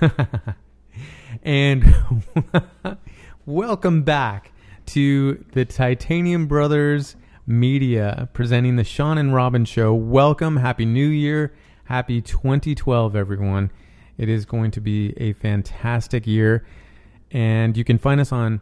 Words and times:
and 1.42 1.94
welcome 3.46 4.02
back 4.02 4.52
to 4.86 5.44
the 5.52 5.64
Titanium 5.64 6.46
Brothers 6.46 7.16
Media 7.46 8.28
presenting 8.32 8.76
the 8.76 8.84
Sean 8.84 9.18
and 9.18 9.34
Robin 9.34 9.64
Show. 9.64 9.94
Welcome. 9.94 10.56
Happy 10.56 10.84
New 10.84 11.06
Year. 11.06 11.54
Happy 11.84 12.20
2012, 12.20 13.16
everyone. 13.16 13.70
It 14.16 14.28
is 14.28 14.44
going 14.44 14.70
to 14.72 14.80
be 14.80 15.14
a 15.16 15.32
fantastic 15.32 16.26
year. 16.26 16.66
And 17.30 17.76
you 17.76 17.84
can 17.84 17.98
find 17.98 18.20
us 18.20 18.32
on 18.32 18.60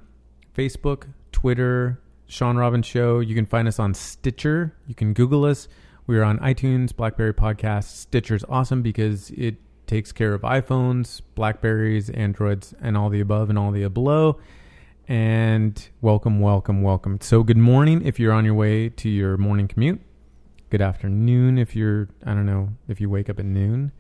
Facebook, 0.57 1.07
Twitter, 1.32 2.00
Sean 2.27 2.57
Robin 2.57 2.82
Show. 2.82 3.21
You 3.21 3.34
can 3.34 3.46
find 3.46 3.68
us 3.68 3.79
on 3.79 3.95
Stitcher. 3.95 4.75
You 4.87 4.95
can 4.95 5.12
Google 5.12 5.45
us. 5.45 5.68
We 6.07 6.16
are 6.18 6.25
on 6.25 6.39
iTunes, 6.39 6.95
Blackberry 6.95 7.34
Podcasts. 7.34 7.91
Stitcher's 7.91 8.45
awesome 8.48 8.82
because 8.82 9.30
it 9.30 9.57
takes 9.87 10.12
care 10.12 10.34
of 10.34 10.43
iPhones, 10.43 11.21
Blackberries, 11.34 12.11
Androids, 12.11 12.75
and 12.81 12.96
all 12.96 13.08
the 13.08 13.21
above 13.21 13.50
and 13.50 13.58
all 13.58 13.71
the 13.71 13.89
below. 13.89 14.39
And 15.08 15.89
welcome, 16.00 16.40
welcome, 16.40 16.82
welcome. 16.82 17.21
So, 17.21 17.44
good 17.44 17.57
morning 17.57 18.04
if 18.04 18.18
you're 18.18 18.32
on 18.32 18.44
your 18.44 18.54
way 18.54 18.89
to 18.89 19.08
your 19.08 19.36
morning 19.36 19.68
commute. 19.68 20.00
Good 20.68 20.82
afternoon 20.82 21.58
if 21.58 21.77
you're, 21.77 22.08
I 22.25 22.35
don't 22.35 22.46
know, 22.46 22.71
if 22.89 23.00
you 23.00 23.08
wake 23.08 23.30
up 23.30 23.39
at 23.39 23.44
noon. 23.44 23.93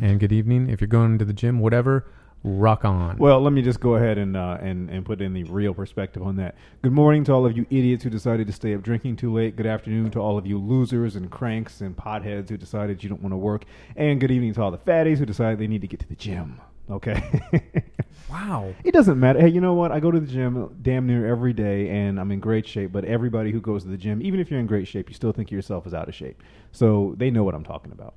And 0.00 0.18
good 0.18 0.32
evening 0.32 0.68
if 0.68 0.80
you're 0.80 0.88
going 0.88 1.18
to 1.18 1.24
the 1.24 1.32
gym, 1.32 1.60
whatever. 1.60 2.06
Rock 2.42 2.86
on. 2.86 3.18
Well, 3.18 3.42
let 3.42 3.52
me 3.52 3.60
just 3.60 3.80
go 3.80 3.96
ahead 3.96 4.16
and 4.16 4.34
uh, 4.34 4.56
and 4.60 4.88
and 4.88 5.04
put 5.04 5.20
in 5.20 5.34
the 5.34 5.44
real 5.44 5.74
perspective 5.74 6.22
on 6.22 6.36
that. 6.36 6.54
Good 6.80 6.92
morning 6.92 7.22
to 7.24 7.32
all 7.34 7.44
of 7.44 7.54
you 7.54 7.66
idiots 7.68 8.02
who 8.02 8.08
decided 8.08 8.46
to 8.46 8.52
stay 8.52 8.74
up 8.74 8.82
drinking 8.82 9.16
too 9.16 9.30
late. 9.30 9.56
Good 9.56 9.66
afternoon 9.66 10.10
to 10.12 10.20
all 10.20 10.38
of 10.38 10.46
you 10.46 10.58
losers 10.58 11.16
and 11.16 11.30
cranks 11.30 11.82
and 11.82 11.94
potheads 11.94 12.48
who 12.48 12.56
decided 12.56 13.02
you 13.02 13.10
don't 13.10 13.20
want 13.20 13.34
to 13.34 13.36
work. 13.36 13.66
And 13.94 14.18
good 14.18 14.30
evening 14.30 14.54
to 14.54 14.62
all 14.62 14.70
the 14.70 14.78
fatties 14.78 15.18
who 15.18 15.26
decided 15.26 15.58
they 15.58 15.66
need 15.66 15.82
to 15.82 15.86
get 15.86 16.00
to 16.00 16.08
the 16.08 16.14
gym. 16.14 16.58
Okay. 16.90 17.22
wow. 18.30 18.74
It 18.84 18.92
doesn't 18.92 19.20
matter. 19.20 19.38
Hey, 19.38 19.48
you 19.48 19.60
know 19.60 19.74
what? 19.74 19.92
I 19.92 20.00
go 20.00 20.10
to 20.10 20.18
the 20.18 20.26
gym 20.26 20.78
damn 20.80 21.06
near 21.06 21.26
every 21.26 21.52
day 21.52 21.90
and 21.90 22.18
I'm 22.18 22.32
in 22.32 22.40
great 22.40 22.66
shape, 22.66 22.90
but 22.90 23.04
everybody 23.04 23.52
who 23.52 23.60
goes 23.60 23.82
to 23.82 23.90
the 23.90 23.98
gym, 23.98 24.22
even 24.22 24.40
if 24.40 24.50
you're 24.50 24.60
in 24.60 24.66
great 24.66 24.88
shape, 24.88 25.10
you 25.10 25.14
still 25.14 25.32
think 25.32 25.50
yourself 25.50 25.86
is 25.86 25.92
out 25.92 26.08
of 26.08 26.14
shape. 26.14 26.42
So 26.72 27.14
they 27.18 27.30
know 27.30 27.44
what 27.44 27.54
I'm 27.54 27.64
talking 27.64 27.92
about. 27.92 28.14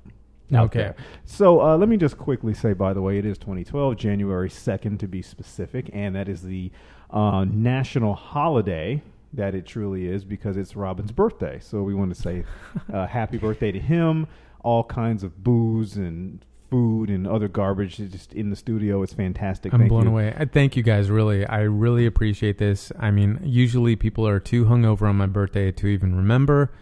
Out 0.54 0.64
Okay. 0.66 0.78
there. 0.80 0.96
So 1.24 1.60
uh, 1.60 1.76
let 1.76 1.88
me 1.88 1.96
just 1.96 2.16
quickly 2.18 2.54
say, 2.54 2.72
by 2.72 2.92
the 2.92 3.02
way, 3.02 3.18
it 3.18 3.24
is 3.26 3.38
2012, 3.38 3.96
January 3.96 4.48
2nd 4.48 4.98
to 5.00 5.08
be 5.08 5.22
specific, 5.22 5.90
and 5.92 6.14
that 6.14 6.28
is 6.28 6.42
the 6.42 6.70
uh, 7.10 7.44
national 7.44 8.14
holiday 8.14 9.02
that 9.32 9.54
it 9.54 9.66
truly 9.66 10.06
is 10.06 10.24
because 10.24 10.56
it's 10.56 10.76
Robin's 10.76 11.10
birthday. 11.12 11.58
So 11.60 11.82
we 11.82 11.94
want 11.94 12.14
to 12.14 12.20
say 12.20 12.44
uh, 12.92 13.06
happy 13.08 13.36
birthday 13.38 13.72
to 13.72 13.80
him. 13.80 14.26
All 14.62 14.84
kinds 14.84 15.22
of 15.24 15.42
booze 15.44 15.96
and 15.96 16.44
food 16.70 17.10
and 17.10 17.26
other 17.26 17.48
garbage 17.48 17.96
just 17.98 18.32
in 18.32 18.50
the 18.50 18.56
studio. 18.56 19.02
It's 19.02 19.12
fantastic. 19.12 19.72
I'm 19.74 19.80
Thank 19.80 19.90
blown 19.90 20.04
you. 20.04 20.10
away. 20.10 20.34
I 20.38 20.44
thank 20.46 20.76
you 20.76 20.82
guys. 20.82 21.10
Really, 21.10 21.44
I 21.46 21.60
really 21.60 22.06
appreciate 22.06 22.58
this. 22.58 22.90
I 22.98 23.10
mean, 23.10 23.38
usually 23.42 23.94
people 23.96 24.26
are 24.26 24.40
too 24.40 24.64
hungover 24.64 25.08
on 25.08 25.16
my 25.16 25.26
birthday 25.26 25.70
to 25.72 25.86
even 25.88 26.16
remember, 26.16 26.72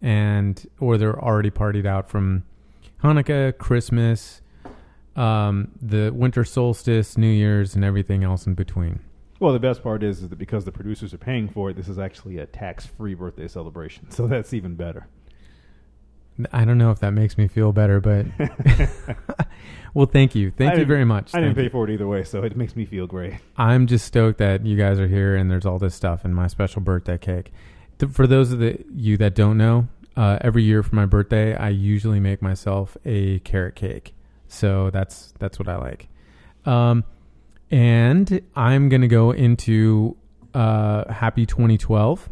and 0.00 0.64
or 0.78 0.96
they're 0.98 1.18
already 1.20 1.50
partied 1.50 1.86
out 1.86 2.08
from 2.08 2.44
Hanukkah, 3.02 3.56
Christmas, 3.58 4.42
um, 5.16 5.72
the 5.80 6.10
winter 6.10 6.44
solstice, 6.44 7.18
New 7.18 7.26
Year's, 7.30 7.74
and 7.74 7.84
everything 7.84 8.22
else 8.24 8.46
in 8.46 8.54
between. 8.54 9.00
Well, 9.40 9.52
the 9.52 9.58
best 9.58 9.82
part 9.82 10.04
is, 10.04 10.22
is 10.22 10.28
that 10.28 10.38
because 10.38 10.64
the 10.64 10.70
producers 10.72 11.12
are 11.12 11.18
paying 11.18 11.48
for 11.48 11.70
it, 11.70 11.76
this 11.76 11.88
is 11.88 11.98
actually 11.98 12.38
a 12.38 12.46
tax-free 12.46 13.14
birthday 13.14 13.48
celebration. 13.48 14.06
So 14.10 14.26
that's 14.26 14.54
even 14.54 14.76
better. 14.76 15.08
I 16.52 16.64
don't 16.64 16.78
know 16.78 16.90
if 16.90 17.00
that 17.00 17.10
makes 17.10 17.36
me 17.36 17.46
feel 17.48 17.72
better, 17.72 18.00
but 18.00 18.24
well, 19.94 20.06
thank 20.06 20.34
you, 20.34 20.50
thank 20.50 20.74
I 20.74 20.76
you 20.78 20.84
very 20.86 21.04
much. 21.04 21.34
I 21.34 21.40
didn't 21.40 21.56
pay 21.56 21.64
you. 21.64 21.70
for 21.70 21.88
it 21.88 21.92
either 21.92 22.06
way, 22.06 22.22
so 22.24 22.42
it 22.42 22.56
makes 22.56 22.74
me 22.76 22.86
feel 22.86 23.06
great. 23.06 23.34
I'm 23.56 23.86
just 23.86 24.06
stoked 24.06 24.38
that 24.38 24.64
you 24.64 24.76
guys 24.76 24.98
are 24.98 25.08
here 25.08 25.36
and 25.36 25.50
there's 25.50 25.66
all 25.66 25.78
this 25.78 25.94
stuff 25.94 26.24
and 26.24 26.34
my 26.34 26.46
special 26.46 26.80
birthday 26.80 27.18
cake. 27.18 27.52
Th- 27.98 28.10
For 28.10 28.26
those 28.26 28.52
of 28.52 28.60
the, 28.60 28.78
you 28.94 29.16
that 29.18 29.34
don't 29.34 29.58
know, 29.58 29.88
uh, 30.16 30.38
every 30.40 30.62
year 30.62 30.82
for 30.82 30.94
my 30.94 31.06
birthday, 31.06 31.54
I 31.54 31.70
usually 31.70 32.20
make 32.20 32.42
myself 32.42 32.96
a 33.04 33.38
carrot 33.40 33.74
cake. 33.74 34.14
So 34.48 34.90
that's 34.90 35.32
that's 35.38 35.58
what 35.58 35.68
I 35.68 35.76
like. 35.76 36.08
Um, 36.66 37.04
and 37.70 38.42
I'm 38.54 38.88
gonna 38.88 39.08
go 39.08 39.30
into 39.30 40.16
uh, 40.54 41.10
Happy 41.12 41.46
2012. 41.46 42.28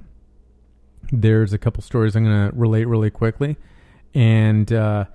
There's 1.13 1.53
a 1.53 1.59
couple 1.59 1.83
stories 1.83 2.15
I'm 2.15 2.25
gonna 2.25 2.53
relate 2.55 2.87
really 2.87 3.11
quickly, 3.11 3.57
and 4.15 4.71
uh, 4.73 5.07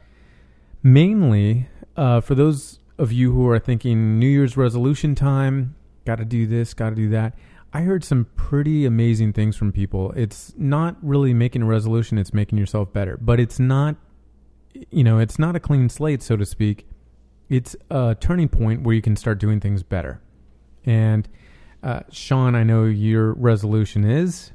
mainly 0.81 1.67
uh, 1.95 2.21
for 2.21 2.35
those 2.35 2.79
of 2.97 3.11
you 3.11 3.31
who 3.31 3.47
are 3.49 3.59
thinking 3.59 4.19
New 4.19 4.27
Year's 4.27 4.57
resolution 4.57 5.15
time, 5.15 5.75
got 6.05 6.17
to 6.17 6.25
do 6.25 6.45
this, 6.45 6.73
got 6.73 6.89
to 6.89 6.95
do 6.95 7.09
that. 7.09 7.33
I 7.75 7.81
heard 7.81 8.05
some 8.05 8.27
pretty 8.37 8.85
amazing 8.85 9.33
things 9.33 9.57
from 9.57 9.73
people. 9.73 10.13
It's 10.13 10.53
not 10.55 10.95
really 11.01 11.33
making 11.33 11.63
a 11.63 11.65
resolution, 11.65 12.17
it's 12.17 12.33
making 12.33 12.57
yourself 12.57 12.93
better. 12.93 13.17
But 13.17 13.37
it's 13.37 13.59
not, 13.59 13.97
you 14.91 15.03
know, 15.03 15.19
it's 15.19 15.37
not 15.37 15.57
a 15.57 15.59
clean 15.59 15.89
slate, 15.89 16.23
so 16.23 16.37
to 16.37 16.45
speak. 16.45 16.87
It's 17.49 17.75
a 17.89 18.15
turning 18.17 18.47
point 18.47 18.83
where 18.83 18.95
you 18.95 19.01
can 19.01 19.17
start 19.17 19.39
doing 19.39 19.59
things 19.59 19.83
better. 19.83 20.21
And 20.85 21.27
uh, 21.83 22.03
Sean, 22.11 22.55
I 22.55 22.63
know 22.63 22.85
your 22.85 23.33
resolution 23.33 24.05
is. 24.05 24.53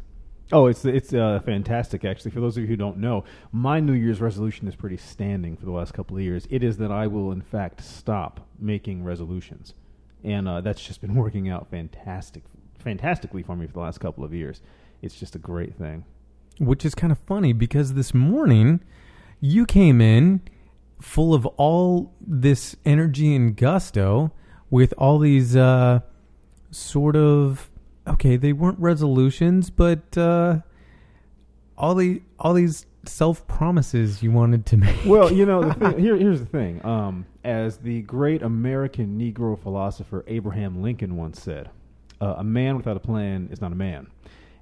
Oh, 0.51 0.65
it's 0.65 0.87
it's 0.87 1.13
uh, 1.13 1.41
fantastic 1.45 2.07
actually. 2.07 2.31
For 2.31 2.41
those 2.41 2.57
of 2.57 2.63
you 2.63 2.69
who 2.69 2.77
don't 2.77 2.97
know, 2.97 3.25
my 3.53 3.81
New 3.81 3.93
Year's 3.93 4.23
resolution 4.23 4.67
is 4.67 4.75
pretty 4.75 4.97
standing 4.97 5.59
for 5.59 5.67
the 5.67 5.73
last 5.73 5.93
couple 5.93 6.17
of 6.17 6.23
years. 6.23 6.47
It 6.49 6.65
is 6.65 6.79
that 6.79 6.91
I 6.91 7.07
will 7.07 7.33
in 7.33 7.43
fact 7.43 7.85
stop 7.85 8.49
making 8.59 9.05
resolutions, 9.05 9.75
and 10.25 10.49
uh, 10.49 10.63
that's 10.63 10.83
just 10.83 11.03
been 11.03 11.15
working 11.23 11.51
out 11.51 11.69
fantastic, 11.71 12.45
fantastically 12.81 13.43
for 13.43 13.57
me 13.57 13.67
for 13.67 13.73
the 13.75 13.81
last 13.81 13.99
couple 13.99 14.25
of 14.25 14.33
years. 14.35 14.61
It's 15.03 15.15
just 15.15 15.35
a 15.35 15.39
great 15.39 15.75
thing. 15.77 16.05
which 16.59 16.85
is 16.85 16.95
kind 16.95 17.11
of 17.11 17.19
funny 17.19 17.53
because 17.53 17.95
this 17.95 18.13
morning 18.13 18.81
you 19.41 19.65
came 19.65 20.01
in 20.01 20.43
full 21.01 21.33
of 21.33 21.47
all 21.57 22.13
this 22.21 22.77
energy 22.85 23.35
and 23.35 23.57
gusto 23.57 24.31
with 24.69 24.93
all 24.99 25.19
these 25.19 25.57
uh, 25.57 26.01
sort 26.71 27.17
of 27.17 27.71
okay 28.07 28.37
they 28.37 28.53
weren't 28.53 28.79
resolutions 28.79 29.71
but 29.71 30.17
uh, 30.19 30.59
all 31.79 31.95
the 31.95 32.21
all 32.39 32.53
these 32.53 32.85
self 33.07 33.47
promises 33.47 34.23
you 34.23 34.31
wanted 34.31 34.67
to 34.67 34.77
make 34.85 34.97
Well, 35.07 35.33
you 35.33 35.47
know, 35.47 35.63
the 35.65 35.73
thing, 35.75 35.99
here, 35.99 36.17
here's 36.17 36.41
the 36.41 36.47
thing. 36.47 36.85
Um, 36.85 37.25
as 37.45 37.79
the 37.79 38.03
great 38.03 38.43
American 38.43 39.19
Negro 39.19 39.59
philosopher 39.59 40.23
Abraham 40.27 40.83
Lincoln 40.83 41.17
once 41.17 41.41
said, 41.41 41.71
uh, 42.21 42.35
"A 42.39 42.45
man 42.45 42.77
without 42.77 42.97
a 42.97 43.01
plan 43.01 43.49
is 43.51 43.61
not 43.61 43.73
a 43.73 43.77
man." 43.77 44.07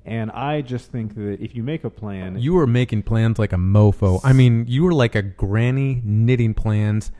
And 0.05 0.31
I 0.31 0.63
just 0.63 0.91
think 0.91 1.15
that 1.17 1.39
if 1.41 1.55
you 1.55 1.63
make 1.63 1.85
a 1.85 1.91
plan, 1.91 2.39
you 2.39 2.55
were 2.55 2.67
making 2.67 3.03
plans 3.03 3.39
like 3.39 3.53
a 3.53 3.57
mofo 3.57 4.21
i 4.25 4.33
mean 4.33 4.65
you 4.67 4.83
were 4.85 4.95
like 4.95 5.15
a 5.15 5.23
granny 5.23 6.01
knitting 6.05 6.55
plans 6.55 7.11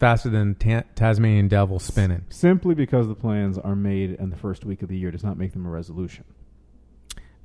faster 0.00 0.30
than 0.30 0.54
ta- 0.54 0.84
tasmanian 0.94 1.48
devil 1.48 1.78
spinning 1.78 2.24
simply 2.30 2.74
because 2.74 3.06
the 3.08 3.14
plans 3.14 3.58
are 3.58 3.76
made 3.76 4.12
in 4.12 4.30
the 4.30 4.36
first 4.36 4.64
week 4.64 4.80
of 4.82 4.88
the 4.88 4.96
year 4.96 5.10
does 5.10 5.22
not 5.24 5.36
make 5.36 5.52
them 5.52 5.66
a 5.66 5.70
resolution. 5.70 6.24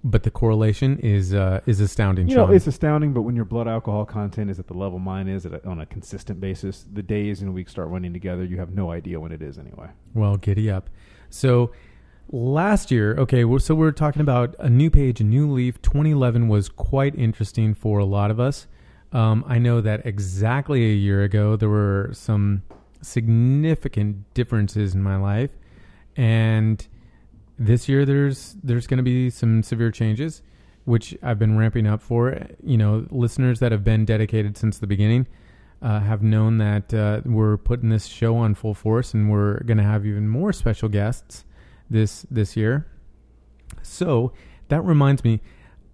But 0.03 0.23
the 0.23 0.31
correlation 0.31 0.99
is 0.99 1.33
uh, 1.33 1.59
is 1.65 1.79
astounding. 1.81 2.29
You 2.29 2.35
know, 2.35 2.45
Sean. 2.45 2.55
it's 2.55 2.67
astounding, 2.67 3.13
but 3.13 3.23
when 3.23 3.35
your 3.35 3.45
blood 3.45 3.67
alcohol 3.67 4.05
content 4.05 4.49
is 4.49 4.59
at 4.59 4.67
the 4.67 4.75
level 4.75 4.99
mine 4.99 5.27
is 5.27 5.45
at 5.45 5.53
a, 5.53 5.67
on 5.67 5.81
a 5.81 5.85
consistent 5.87 6.39
basis, 6.39 6.85
the 6.93 7.01
days 7.01 7.41
and 7.41 7.53
weeks 7.53 7.71
start 7.71 7.89
running 7.89 8.13
together. 8.13 8.43
You 8.45 8.57
have 8.59 8.69
no 8.73 8.91
idea 8.91 9.19
when 9.19 9.31
it 9.31 9.41
is 9.41 9.57
anyway. 9.57 9.89
well, 10.13 10.37
giddy 10.37 10.69
up. 10.69 10.89
So 11.29 11.71
last 12.29 12.91
year, 12.91 13.15
okay, 13.17 13.43
so 13.59 13.75
we're 13.75 13.91
talking 13.91 14.21
about 14.21 14.55
a 14.59 14.69
new 14.69 14.89
page, 14.89 15.21
a 15.21 15.23
new 15.23 15.51
leaf. 15.51 15.81
2011 15.81 16.47
was 16.47 16.69
quite 16.69 17.15
interesting 17.15 17.73
for 17.73 17.99
a 17.99 18.05
lot 18.05 18.31
of 18.31 18.39
us. 18.39 18.67
Um, 19.11 19.45
I 19.47 19.57
know 19.57 19.81
that 19.81 20.05
exactly 20.05 20.83
a 20.83 20.93
year 20.93 21.23
ago 21.23 21.55
there 21.55 21.69
were 21.69 22.09
some 22.13 22.63
significant 23.01 24.33
differences 24.33 24.93
in 24.93 25.01
my 25.01 25.15
life, 25.15 25.51
and 26.15 26.85
this 27.57 27.87
year 27.87 28.05
there's 28.05 28.57
there's 28.61 28.85
going 28.85 28.97
to 28.97 29.03
be 29.03 29.29
some 29.29 29.63
severe 29.63 29.91
changes, 29.91 30.41
which 30.83 31.17
I've 31.23 31.39
been 31.39 31.57
ramping 31.57 31.87
up 31.87 32.01
for. 32.01 32.47
You 32.61 32.77
know, 32.77 33.07
listeners 33.09 33.59
that 33.59 33.71
have 33.71 33.85
been 33.85 34.03
dedicated 34.03 34.57
since 34.57 34.77
the 34.77 34.87
beginning 34.87 35.27
uh, 35.81 36.01
have 36.01 36.21
known 36.21 36.57
that 36.57 36.93
uh, 36.93 37.21
we're 37.23 37.55
putting 37.55 37.87
this 37.87 38.07
show 38.07 38.35
on 38.35 38.55
full 38.55 38.73
force, 38.73 39.13
and 39.13 39.29
we're 39.31 39.61
going 39.61 39.77
to 39.77 39.83
have 39.83 40.05
even 40.05 40.27
more 40.27 40.51
special 40.51 40.89
guests 40.89 41.45
this 41.89 42.25
this 42.29 42.55
year. 42.55 42.87
So 43.81 44.33
that 44.69 44.81
reminds 44.81 45.23
me, 45.23 45.41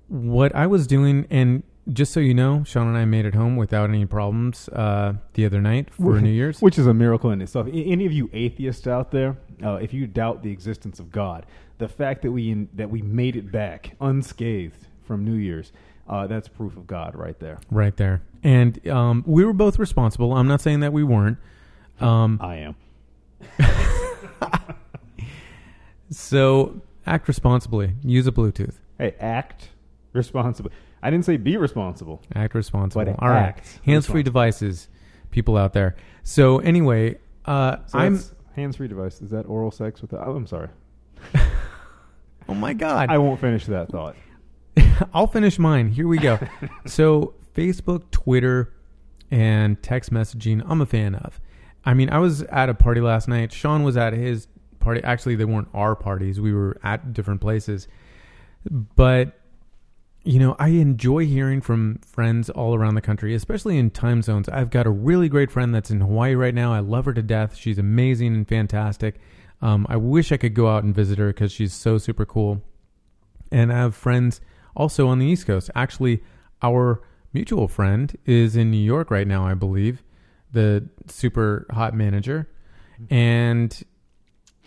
what 0.07 0.55
I 0.55 0.67
was 0.67 0.87
doing, 0.87 1.27
and 1.29 1.63
just 1.91 2.13
so 2.13 2.19
you 2.19 2.33
know, 2.33 2.63
Sean 2.63 2.87
and 2.87 2.97
I 2.97 3.05
made 3.05 3.25
it 3.25 3.35
home 3.35 3.55
without 3.55 3.89
any 3.89 4.05
problems 4.05 4.69
uh, 4.69 5.13
the 5.33 5.45
other 5.45 5.61
night 5.61 5.93
for 5.93 6.19
New 6.21 6.29
Year's. 6.29 6.61
which 6.61 6.77
is 6.77 6.87
a 6.87 6.93
miracle 6.93 7.31
in 7.31 7.41
itself. 7.41 7.67
Any 7.71 8.05
of 8.05 8.11
you 8.11 8.29
atheists 8.33 8.87
out 8.87 9.11
there, 9.11 9.37
uh, 9.63 9.75
if 9.75 9.93
you 9.93 10.07
doubt 10.07 10.43
the 10.43 10.51
existence 10.51 10.99
of 10.99 11.11
God, 11.11 11.45
the 11.79 11.87
fact 11.87 12.21
that 12.21 12.31
we 12.31 12.67
that 12.73 12.89
we 12.89 13.01
made 13.01 13.35
it 13.35 13.51
back 13.51 13.95
unscathed 13.99 14.87
from 15.03 15.25
New 15.25 15.35
Year's, 15.35 15.71
uh, 16.07 16.27
that's 16.27 16.47
proof 16.47 16.77
of 16.77 16.87
God 16.87 17.15
right 17.15 17.37
there. 17.39 17.59
Right 17.69 17.95
there. 17.97 18.21
And 18.43 18.85
um, 18.87 19.23
we 19.25 19.43
were 19.45 19.53
both 19.53 19.79
responsible. 19.79 20.33
I'm 20.33 20.47
not 20.47 20.61
saying 20.61 20.81
that 20.81 20.93
we 20.93 21.03
weren't. 21.03 21.37
Um, 21.99 22.39
I 22.41 22.55
am. 22.57 22.75
so 26.15 26.81
act 27.06 27.27
responsibly. 27.27 27.94
Use 28.04 28.27
a 28.27 28.31
Bluetooth. 28.31 28.75
Hey, 28.98 29.15
act 29.19 29.69
responsibly. 30.13 30.71
I 31.01 31.10
didn't 31.10 31.25
say 31.25 31.38
be 31.38 31.57
responsible. 31.57 32.21
Act 32.36 32.56
responsible. 32.56 33.06
But 33.06 33.15
All 33.21 33.30
right. 33.30 33.56
Hands-free 33.86 34.24
devices, 34.24 34.88
people 35.31 35.57
out 35.57 35.74
there. 35.74 35.95
So 36.24 36.60
anyway, 36.60 37.18
uh, 37.45 37.77
So 37.88 38.00
I'm. 38.00 38.19
hands-free 38.56 38.88
device. 38.88 39.21
Is 39.21 39.31
that 39.31 39.44
oral 39.44 39.71
sex 39.71 40.01
with? 40.01 40.12
The, 40.12 40.24
oh, 40.25 40.36
I'm 40.36 40.48
sorry. 40.48 40.69
Oh 42.50 42.54
my 42.54 42.74
God! 42.74 43.10
I 43.10 43.18
won't 43.19 43.39
finish 43.39 43.65
that 43.68 43.89
thought. 43.89 44.15
I'll 45.13 45.27
finish 45.27 45.57
mine. 45.57 45.89
Here 45.89 46.07
we 46.07 46.18
go. 46.18 46.38
so, 46.86 47.36
Facebook, 47.56 48.12
Twitter, 48.12 48.74
and 49.31 49.81
text 49.81 50.12
messaging, 50.12 50.62
I'm 50.68 50.81
a 50.81 50.86
fan 50.86 51.15
of. 51.15 51.39
I 51.86 51.94
mean, 51.94 52.10
I 52.10 52.18
was 52.19 52.42
at 52.44 52.68
a 52.69 52.74
party 52.74 53.00
last 53.01 53.27
night. 53.27 53.54
Sean 53.54 53.83
was 53.83 53.95
at 53.95 54.13
his 54.13 54.48
party. 54.83 55.01
Actually, 55.03 55.35
they 55.35 55.45
weren't 55.45 55.69
our 55.74 55.95
parties, 55.95 56.39
we 56.39 56.53
were 56.53 56.80
at 56.83 57.13
different 57.13 57.41
places. 57.41 57.88
But, 58.95 59.39
you 60.24 60.39
know, 60.39 60.56
I 60.59 60.69
enjoy 60.69 61.25
hearing 61.25 61.62
from 61.62 62.00
friends 62.06 62.50
all 62.50 62.75
around 62.75 62.95
the 62.95 63.01
country, 63.01 63.33
especially 63.33 63.77
in 63.77 63.89
time 63.89 64.21
zones. 64.21 64.47
I've 64.47 64.69
got 64.69 64.85
a 64.85 64.91
really 64.91 65.27
great 65.27 65.51
friend 65.51 65.74
that's 65.74 65.91
in 65.91 66.00
Hawaii 66.00 66.35
right 66.35 66.53
now. 66.53 66.74
I 66.74 66.80
love 66.80 67.06
her 67.06 67.13
to 67.13 67.24
death. 67.24 67.56
She's 67.56 67.77
amazing 67.77 68.35
and 68.35 68.47
fantastic. 68.47 69.19
Um, 69.62 69.85
I 69.89 69.97
wish 69.97 70.31
I 70.31 70.38
could 70.38 70.53
go 70.53 70.68
out 70.68 70.83
and 70.83 70.94
visit 70.94 71.18
her 71.19 71.27
because 71.27 71.51
she's 71.51 71.74
so 71.74 71.97
super 71.97 72.25
cool 72.25 72.62
and 73.53 73.71
I 73.71 73.77
have 73.77 73.95
friends 73.95 74.41
also 74.75 75.07
on 75.07 75.19
the 75.19 75.25
East 75.27 75.45
Coast. 75.45 75.69
Actually, 75.75 76.24
our 76.62 77.01
mutual 77.31 77.68
friend 77.68 78.18
is 78.25 78.56
in 78.56 78.71
New 78.71 78.77
York 78.77 79.12
right 79.12 79.27
now, 79.27 79.45
I 79.45 79.53
believe, 79.53 80.03
the 80.51 80.89
super 81.07 81.68
hot 81.71 81.94
manager. 81.94 82.50
And 83.09 83.81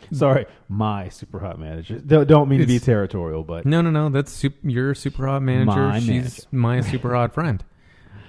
Sorry, 0.13 0.47
my 0.69 1.09
super 1.09 1.39
hot 1.41 1.59
manager. 1.59 1.99
Don't, 1.99 2.27
don't 2.29 2.49
mean 2.49 2.61
to 2.61 2.67
be 2.67 2.77
It's- 2.77 2.87
territorial, 2.87 3.43
but 3.45 3.67
no, 3.67 3.81
no, 3.83 3.91
no, 3.91 4.09
that's 4.09 4.33
sup- 4.33 4.53
your 4.63 4.95
super 4.95 5.27
hot 5.27 5.43
manager. 5.43 5.71
My 5.89 5.99
She's 6.01 6.09
manager. 6.09 6.43
my 6.53 6.81
super 6.81 7.15
hot 7.15 7.35
friend. 7.35 7.65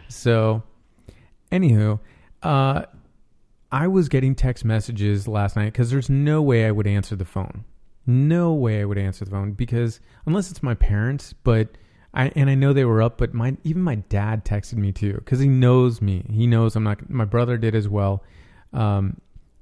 So, 0.09 0.63
anywho, 1.51 1.99
uh, 2.43 2.83
I 3.71 3.87
was 3.87 4.07
getting 4.09 4.35
text 4.35 4.63
messages 4.63 5.27
last 5.27 5.55
night 5.55 5.73
because 5.73 5.91
there's 5.91 6.09
no 6.09 6.41
way 6.41 6.65
I 6.65 6.71
would 6.71 6.87
answer 6.87 7.15
the 7.15 7.25
phone. 7.25 7.65
No 8.05 8.53
way 8.53 8.79
I 8.81 8.85
would 8.85 8.97
answer 8.97 9.25
the 9.25 9.31
phone 9.31 9.51
because 9.51 9.99
unless 10.25 10.49
it's 10.49 10.63
my 10.63 10.73
parents, 10.73 11.33
but 11.43 11.67
I 12.13 12.31
and 12.37 12.49
I 12.49 12.55
know 12.55 12.71
they 12.71 12.85
were 12.85 13.01
up, 13.01 13.17
but 13.17 13.33
my 13.33 13.57
even 13.65 13.81
my 13.81 13.95
dad 13.95 14.45
texted 14.45 14.75
me 14.75 14.93
too 14.93 15.13
because 15.15 15.39
he 15.41 15.49
knows 15.49 16.01
me. 16.01 16.25
He 16.31 16.47
knows 16.47 16.77
I'm 16.77 16.83
not. 16.83 17.09
My 17.09 17.25
brother 17.25 17.57
did 17.57 17.75
as 17.75 17.89
well. 17.89 18.23
Um, 18.71 19.17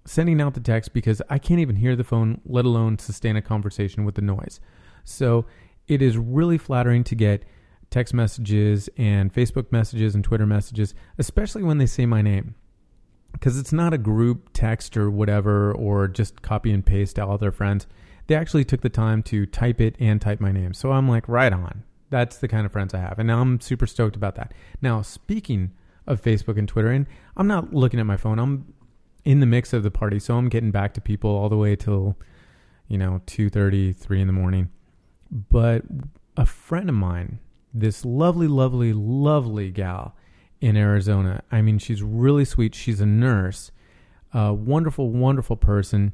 sending 0.06 0.40
out 0.40 0.54
the 0.54 0.60
text 0.60 0.94
because 0.94 1.22
I 1.30 1.40
can't 1.40 1.60
even 1.60 1.75
hear 1.75 1.96
the 1.96 2.04
phone, 2.04 2.42
let 2.46 2.66
alone 2.66 3.00
sustain 3.00 3.36
a 3.36 3.42
conversation 3.42 4.06
with 4.06 4.16
the 4.16 4.22
noise. 4.22 4.60
So 5.04 5.46
it 5.88 6.02
is 6.02 6.18
really 6.18 6.57
flattering 6.57 7.04
to 7.06 7.16
get 7.16 7.44
text 7.90 8.13
messages 8.13 8.90
and 8.98 9.34
Facebook 9.34 9.72
messages 9.72 10.16
and 10.16 10.24
Twitter 10.24 10.46
messages, 10.46 10.94
especially 11.18 11.63
when 11.63 11.78
they 11.78 11.86
say 11.86 12.06
my 12.06 12.22
name. 12.22 12.56
Because 13.31 13.60
it's 13.60 13.74
not 13.74 13.94
a 13.94 13.98
group 13.98 14.50
text 14.54 14.96
or 14.96 15.10
whatever, 15.10 15.74
or 15.74 16.07
just 16.07 16.42
copy 16.42 16.72
and 16.72 16.86
paste 16.86 17.18
to 17.18 17.25
all 17.25 17.38
their 17.38 17.52
friends. 17.52 17.86
They 18.28 18.36
actually 18.36 18.63
took 18.63 18.81
the 18.81 18.90
time 18.90 19.22
to 19.24 19.46
type 19.46 19.81
it 19.81 19.96
and 20.00 20.22
type 20.22 20.40
my 20.40 20.52
name. 20.52 20.74
So 20.74 20.92
I'm 20.92 21.10
like, 21.10 21.28
right 21.28 21.52
on. 21.52 21.84
That's 22.10 22.38
the 22.38 22.48
kind 22.48 22.66
of 22.66 22.72
friends 22.72 22.94
I 22.94 23.00
have. 23.00 23.19
And 23.19 23.31
I'm 23.31 23.60
super 23.60 23.88
stoked 23.88 24.16
about 24.16 24.36
that. 24.36 24.54
Now, 24.81 25.02
speaking 25.02 25.72
of 26.07 26.22
Facebook 26.22 26.57
and 26.57 26.68
Twitter, 26.68 26.92
and 26.92 27.07
I'm 27.36 27.48
not 27.48 27.74
looking 27.74 28.00
at 28.00 28.06
my 28.06 28.18
phone, 28.18 28.40
I'm 28.40 28.74
in 29.25 29.39
the 29.39 29.45
mix 29.48 29.74
of 29.74 29.83
the 29.83 29.92
party, 29.92 30.19
so 30.19 30.38
I'm 30.38 30.50
getting 30.50 30.72
back 30.72 30.94
to 30.94 31.01
people 31.01 31.31
all 31.31 31.50
the 31.50 31.57
way 31.57 31.75
till, 31.75 32.16
you 32.88 32.98
know, 32.98 33.22
two 33.25 33.50
thirty, 33.50 33.92
three 33.92 34.22
in 34.22 34.27
the 34.27 34.33
morning. 34.33 34.69
But 35.31 35.81
a 36.38 36.45
friend 36.45 36.88
of 36.88 36.95
mine, 36.95 37.39
this 37.74 38.06
lovely, 38.06 38.48
lovely, 38.48 38.94
lovely 38.94 39.72
gal 39.72 40.16
in 40.62 40.77
Arizona. 40.77 41.44
I 41.51 41.62
mean, 41.62 41.80
she's 41.80 42.04
really 42.04 42.45
sweet. 42.45 42.75
She's 42.75 43.01
a 43.01 43.06
nurse, 43.06 43.72
a 44.31 44.54
wonderful, 44.54 45.10
wonderful 45.10 45.57
person. 45.57 46.13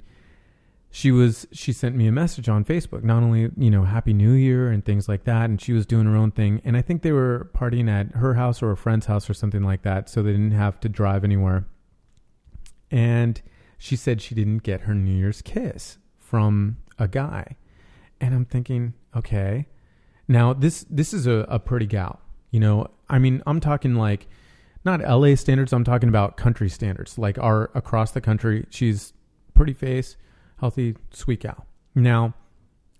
She 0.89 1.11
was. 1.11 1.47
She 1.51 1.73
sent 1.73 1.95
me 1.95 2.07
a 2.07 2.11
message 2.11 2.49
on 2.49 2.65
Facebook. 2.65 3.03
Not 3.03 3.23
only 3.23 3.49
you 3.57 3.69
know 3.69 3.83
Happy 3.83 4.13
New 4.13 4.33
Year 4.33 4.69
and 4.69 4.83
things 4.83 5.09
like 5.09 5.25
that, 5.25 5.49
and 5.49 5.61
she 5.61 5.73
was 5.73 5.85
doing 5.85 6.05
her 6.05 6.15
own 6.15 6.31
thing. 6.31 6.61
And 6.63 6.77
I 6.77 6.81
think 6.81 7.01
they 7.01 7.11
were 7.11 7.49
partying 7.53 7.89
at 7.89 8.15
her 8.15 8.33
house 8.35 8.61
or 8.61 8.71
a 8.71 8.77
friend's 8.77 9.05
house 9.05 9.29
or 9.29 9.33
something 9.33 9.63
like 9.63 9.83
that, 9.83 10.09
so 10.09 10.23
they 10.23 10.31
didn't 10.31 10.51
have 10.51 10.79
to 10.81 10.89
drive 10.89 11.23
anywhere 11.23 11.65
and 12.91 13.41
she 13.77 13.95
said 13.95 14.21
she 14.21 14.35
didn't 14.35 14.59
get 14.59 14.81
her 14.81 14.93
New 14.93 15.13
Year's 15.15 15.41
kiss 15.41 15.97
from 16.19 16.77
a 16.99 17.07
guy. 17.07 17.55
And 18.19 18.35
I'm 18.35 18.45
thinking, 18.45 18.93
okay. 19.15 19.67
Now 20.27 20.53
this 20.53 20.85
this 20.89 21.13
is 21.13 21.25
a, 21.25 21.45
a 21.49 21.59
pretty 21.59 21.87
gal. 21.87 22.19
You 22.51 22.59
know, 22.59 22.87
I 23.09 23.17
mean, 23.17 23.41
I'm 23.47 23.59
talking 23.59 23.95
like 23.95 24.27
not 24.83 25.01
LA 25.01 25.35
standards, 25.35 25.73
I'm 25.73 25.83
talking 25.83 26.09
about 26.09 26.37
country 26.37 26.69
standards. 26.69 27.17
Like 27.17 27.37
our 27.39 27.71
across 27.73 28.11
the 28.11 28.21
country, 28.21 28.65
she's 28.69 29.13
pretty 29.53 29.73
face, 29.73 30.17
healthy, 30.59 30.95
sweet 31.11 31.41
gal. 31.41 31.65
Now, 31.95 32.33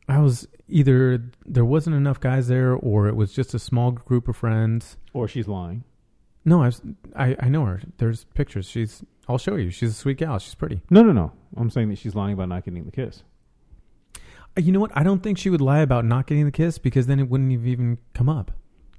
I 0.08 0.20
was 0.20 0.48
either 0.68 1.24
there 1.46 1.66
wasn't 1.66 1.96
enough 1.96 2.20
guys 2.20 2.48
there 2.48 2.74
or 2.74 3.08
it 3.08 3.16
was 3.16 3.34
just 3.34 3.54
a 3.54 3.60
small 3.60 3.92
group 3.92 4.28
of 4.28 4.36
friends. 4.36 4.98
or 5.14 5.28
she's 5.28 5.48
lying. 5.48 5.84
No, 6.44 6.64
I 6.64 6.66
was, 6.68 6.82
I, 7.16 7.36
I 7.40 7.50
know 7.50 7.66
her. 7.66 7.82
There's 7.98 8.24
pictures. 8.34 8.68
She's 8.68 9.04
I'll 9.31 9.38
show 9.38 9.56
you. 9.56 9.69
She's 9.72 9.92
a 9.92 9.94
sweet 9.94 10.18
gal. 10.18 10.39
She's 10.39 10.56
pretty. 10.56 10.81
No, 10.89 11.01
no, 11.04 11.12
no. 11.12 11.31
I'm 11.57 11.69
saying 11.69 11.89
that 11.89 11.98
she's 11.98 12.16
lying 12.16 12.33
about 12.33 12.50
not 12.50 12.63
getting 12.66 12.86
the 12.86 12.92
kiss. 12.92 13.24
Uh, 14.57 14.62
You 14.62 14.72
know 14.72 14.80
what? 14.80 14.92
I 14.95 15.04
don't 15.04 15.24
think 15.24 15.38
she 15.38 15.50
would 15.50 15.62
lie 15.62 15.80
about 15.80 16.06
not 16.06 16.28
getting 16.28 16.45
the 16.45 16.51
kiss 16.51 16.78
because 16.78 17.07
then 17.07 17.19
it 17.19 17.30
wouldn't 17.30 17.51
have 17.51 17.66
even 17.66 17.98
come 18.13 18.30
up. 18.30 18.51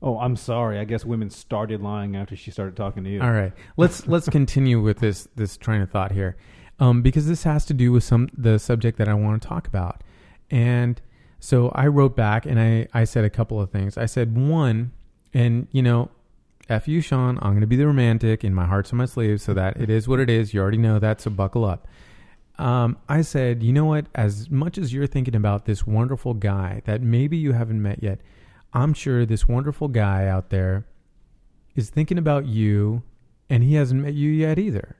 Oh, 0.04 0.18
I'm 0.18 0.34
sorry. 0.34 0.78
I 0.80 0.84
guess 0.84 1.04
women 1.04 1.30
started 1.30 1.80
lying 1.80 2.16
after 2.16 2.34
she 2.34 2.50
started 2.50 2.74
talking 2.76 3.04
to 3.04 3.10
you. 3.10 3.22
All 3.22 3.30
right, 3.30 3.52
let's 3.76 4.06
let's 4.14 4.28
continue 4.28 4.80
with 4.80 4.98
this 4.98 5.28
this 5.36 5.56
train 5.56 5.80
of 5.80 5.90
thought 5.90 6.10
here, 6.10 6.36
um, 6.80 7.02
because 7.02 7.28
this 7.28 7.44
has 7.44 7.64
to 7.66 7.74
do 7.74 7.92
with 7.92 8.02
some 8.02 8.28
the 8.36 8.58
subject 8.58 8.98
that 8.98 9.08
I 9.08 9.14
want 9.14 9.40
to 9.40 9.46
talk 9.48 9.68
about, 9.68 10.02
and 10.50 11.00
so 11.38 11.68
I 11.74 11.86
wrote 11.86 12.16
back 12.16 12.46
and 12.46 12.58
I 12.58 12.88
I 12.92 13.04
said 13.04 13.24
a 13.24 13.30
couple 13.30 13.60
of 13.60 13.70
things. 13.70 13.96
I 13.96 14.06
said 14.06 14.36
one, 14.36 14.90
and 15.32 15.68
you 15.70 15.82
know, 15.82 16.10
f 16.72 16.88
you, 16.88 17.00
Sean. 17.00 17.38
I'm 17.42 17.52
going 17.52 17.60
to 17.60 17.66
be 17.66 17.76
the 17.76 17.86
romantic, 17.86 18.44
in 18.44 18.54
my 18.54 18.66
heart's 18.66 18.92
on 18.92 18.98
my 18.98 19.04
sleeve, 19.04 19.40
so 19.40 19.54
that 19.54 19.80
it 19.80 19.90
is 19.90 20.08
what 20.08 20.20
it 20.20 20.30
is. 20.30 20.52
You 20.52 20.60
already 20.60 20.78
know 20.78 20.98
that, 20.98 21.20
so 21.20 21.30
buckle 21.30 21.64
up. 21.64 21.86
Um, 22.58 22.98
I 23.08 23.22
said, 23.22 23.62
you 23.62 23.72
know 23.72 23.84
what? 23.84 24.06
As 24.14 24.50
much 24.50 24.78
as 24.78 24.92
you're 24.92 25.06
thinking 25.06 25.34
about 25.34 25.64
this 25.64 25.86
wonderful 25.86 26.34
guy 26.34 26.82
that 26.84 27.00
maybe 27.00 27.36
you 27.36 27.52
haven't 27.52 27.82
met 27.82 28.02
yet, 28.02 28.20
I'm 28.72 28.94
sure 28.94 29.26
this 29.26 29.48
wonderful 29.48 29.88
guy 29.88 30.26
out 30.26 30.50
there 30.50 30.86
is 31.74 31.90
thinking 31.90 32.18
about 32.18 32.46
you 32.46 33.02
and 33.48 33.62
he 33.62 33.74
hasn't 33.74 34.02
met 34.02 34.14
you 34.14 34.30
yet 34.30 34.58
either. 34.58 34.96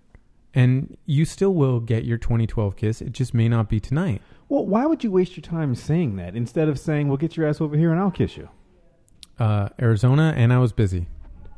And 0.55 0.97
you 1.07 1.25
still 1.25 1.55
will 1.55 1.81
get 1.81 2.05
your 2.05 2.19
2012 2.19 2.77
kiss. 2.77 3.01
It 3.01 3.13
just 3.13 3.33
may 3.33 3.49
not 3.49 3.69
be 3.71 3.81
tonight. 3.81 4.21
Well, 4.49 4.67
why 4.67 4.85
would 4.85 5.03
you 5.03 5.11
waste 5.11 5.37
your 5.37 5.43
time 5.43 5.75
saying 5.75 6.17
that 6.17 6.37
instead 6.37 6.69
of 6.69 6.79
saying, 6.79 7.09
"Well, 7.09 7.17
get 7.17 7.39
your 7.39 7.47
ass 7.47 7.63
over 7.63 7.75
here 7.75 7.91
and 7.91 7.99
I'll 7.99 8.11
kiss 8.11 8.37
you"? 8.37 8.51
Uh, 9.39 9.71
Arizona, 9.81 10.35
and 10.37 10.53
I 10.53 10.59
was 10.59 10.73
busy. 10.73 11.07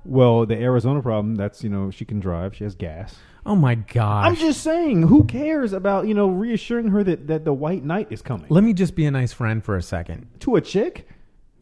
Well, 0.04 0.46
the 0.46 0.56
Arizona 0.56 1.00
problem, 1.02 1.34
that's, 1.36 1.64
you 1.64 1.70
know, 1.70 1.90
she 1.90 2.04
can 2.04 2.20
drive, 2.20 2.54
she 2.54 2.64
has 2.64 2.74
gas. 2.74 3.16
Oh 3.46 3.56
my 3.56 3.74
gosh. 3.74 4.26
I'm 4.26 4.36
just 4.36 4.62
saying, 4.62 5.02
who 5.02 5.24
cares 5.24 5.72
about, 5.72 6.06
you 6.06 6.14
know, 6.14 6.28
reassuring 6.28 6.88
her 6.88 7.04
that, 7.04 7.26
that 7.26 7.44
the 7.44 7.52
white 7.52 7.84
knight 7.84 8.08
is 8.10 8.22
coming? 8.22 8.46
Let 8.48 8.64
me 8.64 8.72
just 8.72 8.94
be 8.94 9.04
a 9.06 9.10
nice 9.10 9.32
friend 9.32 9.62
for 9.64 9.76
a 9.76 9.82
second. 9.82 10.26
to 10.40 10.56
a 10.56 10.60
chick? 10.60 11.08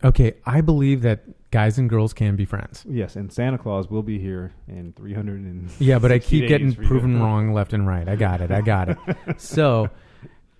Okay, 0.05 0.35
I 0.45 0.61
believe 0.61 1.03
that 1.03 1.23
guys 1.53 1.79
and 1.79 1.89
girls 1.89 2.13
can 2.13 2.35
be 2.35 2.45
friends. 2.45 2.85
Yes, 2.89 3.15
and 3.15 3.33
Santa 3.33 3.59
Claus 3.59 3.89
will 3.89 4.03
be 4.03 4.19
here 4.19 4.53
in 4.67 4.93
300 4.95 5.41
and 5.41 5.71
Yeah, 5.79 6.01
but 6.01 6.11
I 6.11 6.19
keep 6.19 6.49
getting 6.49 6.75
proven 6.75 7.21
wrong 7.21 7.53
left 7.53 7.73
and 7.73 7.87
right. 7.87 8.09
I 8.09 8.17
got 8.17 8.41
it. 8.41 8.51
I 8.51 8.63
got 8.63 8.89
it. 8.89 8.99
so, 9.41 9.91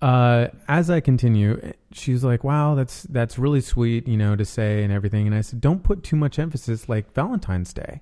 uh, 0.03 0.47
as 0.67 0.89
I 0.89 0.99
continue, 0.99 1.59
she's 1.91 2.23
like, 2.23 2.43
"Wow, 2.43 2.75
that's 2.75 3.03
that's 3.03 3.39
really 3.39 3.61
sweet, 3.61 4.07
you 4.07 4.17
know, 4.17 4.35
to 4.35 4.45
say 4.45 4.83
and 4.83 4.91
everything." 4.91 5.27
And 5.27 5.35
I 5.35 5.41
said, 5.41 5.61
"Don't 5.61 5.81
put 5.83 6.03
too 6.03 6.15
much 6.17 6.37
emphasis 6.39 6.89
like 6.89 7.13
Valentine's 7.13 7.73
Day. 7.73 8.01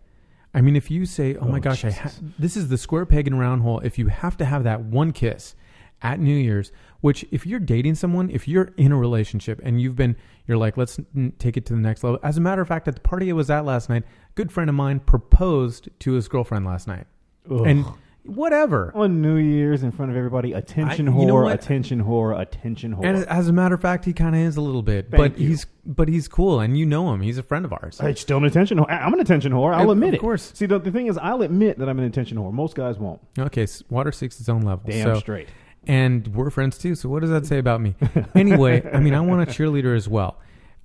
I 0.54 0.62
mean, 0.62 0.76
if 0.76 0.90
you 0.92 1.06
say, 1.06 1.36
"Oh, 1.36 1.46
my 1.46 1.58
Oh, 1.58 1.62
gosh, 1.62 1.86
I 1.86 1.92
ha- 1.92 2.12
this 2.40 2.58
is 2.58 2.68
the 2.70 2.78
square 2.78 3.06
peg 3.06 3.28
in 3.28 3.34
a 3.34 3.38
round 3.38 3.62
hole," 3.62 3.80
if 3.82 4.00
you 4.00 4.08
have 4.08 4.36
to 4.38 4.46
have 4.46 4.64
that 4.64 4.82
one 4.82 5.12
kiss 5.12 5.56
at 6.02 6.20
New 6.20 6.36
Year's, 6.36 6.72
which 7.02 7.24
if 7.32 7.46
you're 7.46 7.60
dating 7.60 7.94
someone, 7.94 8.30
if 8.32 8.48
you're 8.48 8.72
in 8.78 8.92
a 8.92 8.98
relationship 8.98 9.62
and 9.64 9.80
you've 9.80 9.96
been, 9.96 10.16
you're 10.48 10.58
like, 10.58 10.76
let's 10.76 11.00
n- 11.16 11.32
take 11.38 11.56
it 11.56 11.66
to 11.68 11.74
the 11.74 11.80
next 11.80 12.04
level. 12.04 12.20
As 12.24 12.38
a 12.38 12.42
matter 12.42 12.62
of 12.64 12.68
fact, 12.68 12.88
at 12.88 12.96
the 12.96 13.02
party 13.02 13.30
I 13.30 13.34
was 13.34 13.52
at 13.52 13.64
last 13.66 13.88
night, 13.88 14.02
a 14.04 14.34
good 14.34 14.52
friend 14.52 14.68
of 14.68 14.76
mine 14.76 15.00
proposed 15.02 15.90
to 16.00 16.14
his 16.14 16.28
girlfriend 16.28 16.66
last 16.66 16.88
night. 16.88 17.06
Ugh. 17.52 17.62
And 17.68 17.86
whatever. 18.24 18.92
on 18.96 19.22
New 19.22 19.36
Year's 19.38 19.84
in 19.84 19.92
front 19.92 20.12
of 20.12 20.18
everybody, 20.18 20.54
attention 20.54 21.08
I- 21.10 21.20
you 21.20 21.26
know 21.26 21.36
whore, 21.36 21.44
what? 21.46 21.54
attention 21.56 22.04
whore, 22.04 22.40
attention 22.40 22.96
whore. 22.96 23.06
And 23.06 23.26
as 23.26 23.48
a 23.48 23.54
matter 23.54 23.76
of 23.76 23.82
fact, 23.82 24.06
he 24.06 24.14
kind 24.14 24.36
of 24.36 24.42
is 24.42 24.58
a 24.58 24.62
little 24.62 24.82
bit, 24.84 25.10
Thank 25.12 25.34
but 25.34 25.40
you. 25.40 25.50
he's 25.50 25.66
but 25.86 26.08
he's 26.08 26.28
cool, 26.28 26.60
and 26.60 26.78
you 26.78 26.86
know 26.86 27.12
him. 27.12 27.22
He's 27.22 27.38
a 27.40 27.44
friend 27.44 27.66
of 27.66 27.74
ours. 27.74 28.00
It's 28.04 28.22
still 28.22 28.38
an 28.38 28.46
attention 28.46 28.78
whore. 28.78 28.86
I'm 28.90 29.14
an 29.14 29.20
attention 29.20 29.52
whore. 29.52 29.74
I'll 29.74 29.90
admit 29.90 30.10
it. 30.10 30.10
of 30.10 30.14
it. 30.16 30.22
course. 30.22 30.52
See, 30.54 30.68
the, 30.68 30.78
the 30.80 30.92
thing 30.92 31.08
is, 31.08 31.18
I'll 31.18 31.42
admit 31.42 31.80
that 31.80 31.90
I'm 31.90 31.98
an 31.98 32.06
attention 32.06 32.38
whore. 32.38 32.54
Most 32.54 32.76
guys 32.76 33.00
won't. 33.00 33.20
Okay, 33.40 33.64
s- 33.64 33.82
water 33.90 34.12
seeks 34.12 34.40
its 34.40 34.48
own 34.50 34.62
level. 34.62 34.84
Damn 34.88 35.16
so 35.16 35.20
straight. 35.20 35.50
and 35.88 36.28
we're 36.36 36.52
friends 36.52 36.78
too. 36.78 36.94
So 36.94 37.10
what 37.10 37.22
does 37.22 37.32
that 37.32 37.48
say 37.48 37.58
about 37.58 37.82
me? 37.82 37.96
anyway, 38.36 38.84
I 38.94 39.00
mean, 39.00 39.16
I 39.16 39.22
want 39.22 39.42
a 39.42 39.52
cheerleader 39.52 39.96
as 39.96 40.08
well. 40.08 40.38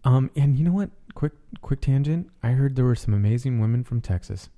Um, 0.05 0.31
and 0.37 0.57
you 0.57 0.65
know 0.65 0.73
what? 0.73 0.89
Quick, 1.15 1.33
quick 1.61 1.81
tangent. 1.83 2.31
I 2.43 2.53
heard 2.53 2.77
there 2.77 2.85
were 2.87 2.95
some 2.95 3.13
amazing 3.13 3.61
women 3.61 3.85
from 3.85 4.01
Texas. 4.01 4.49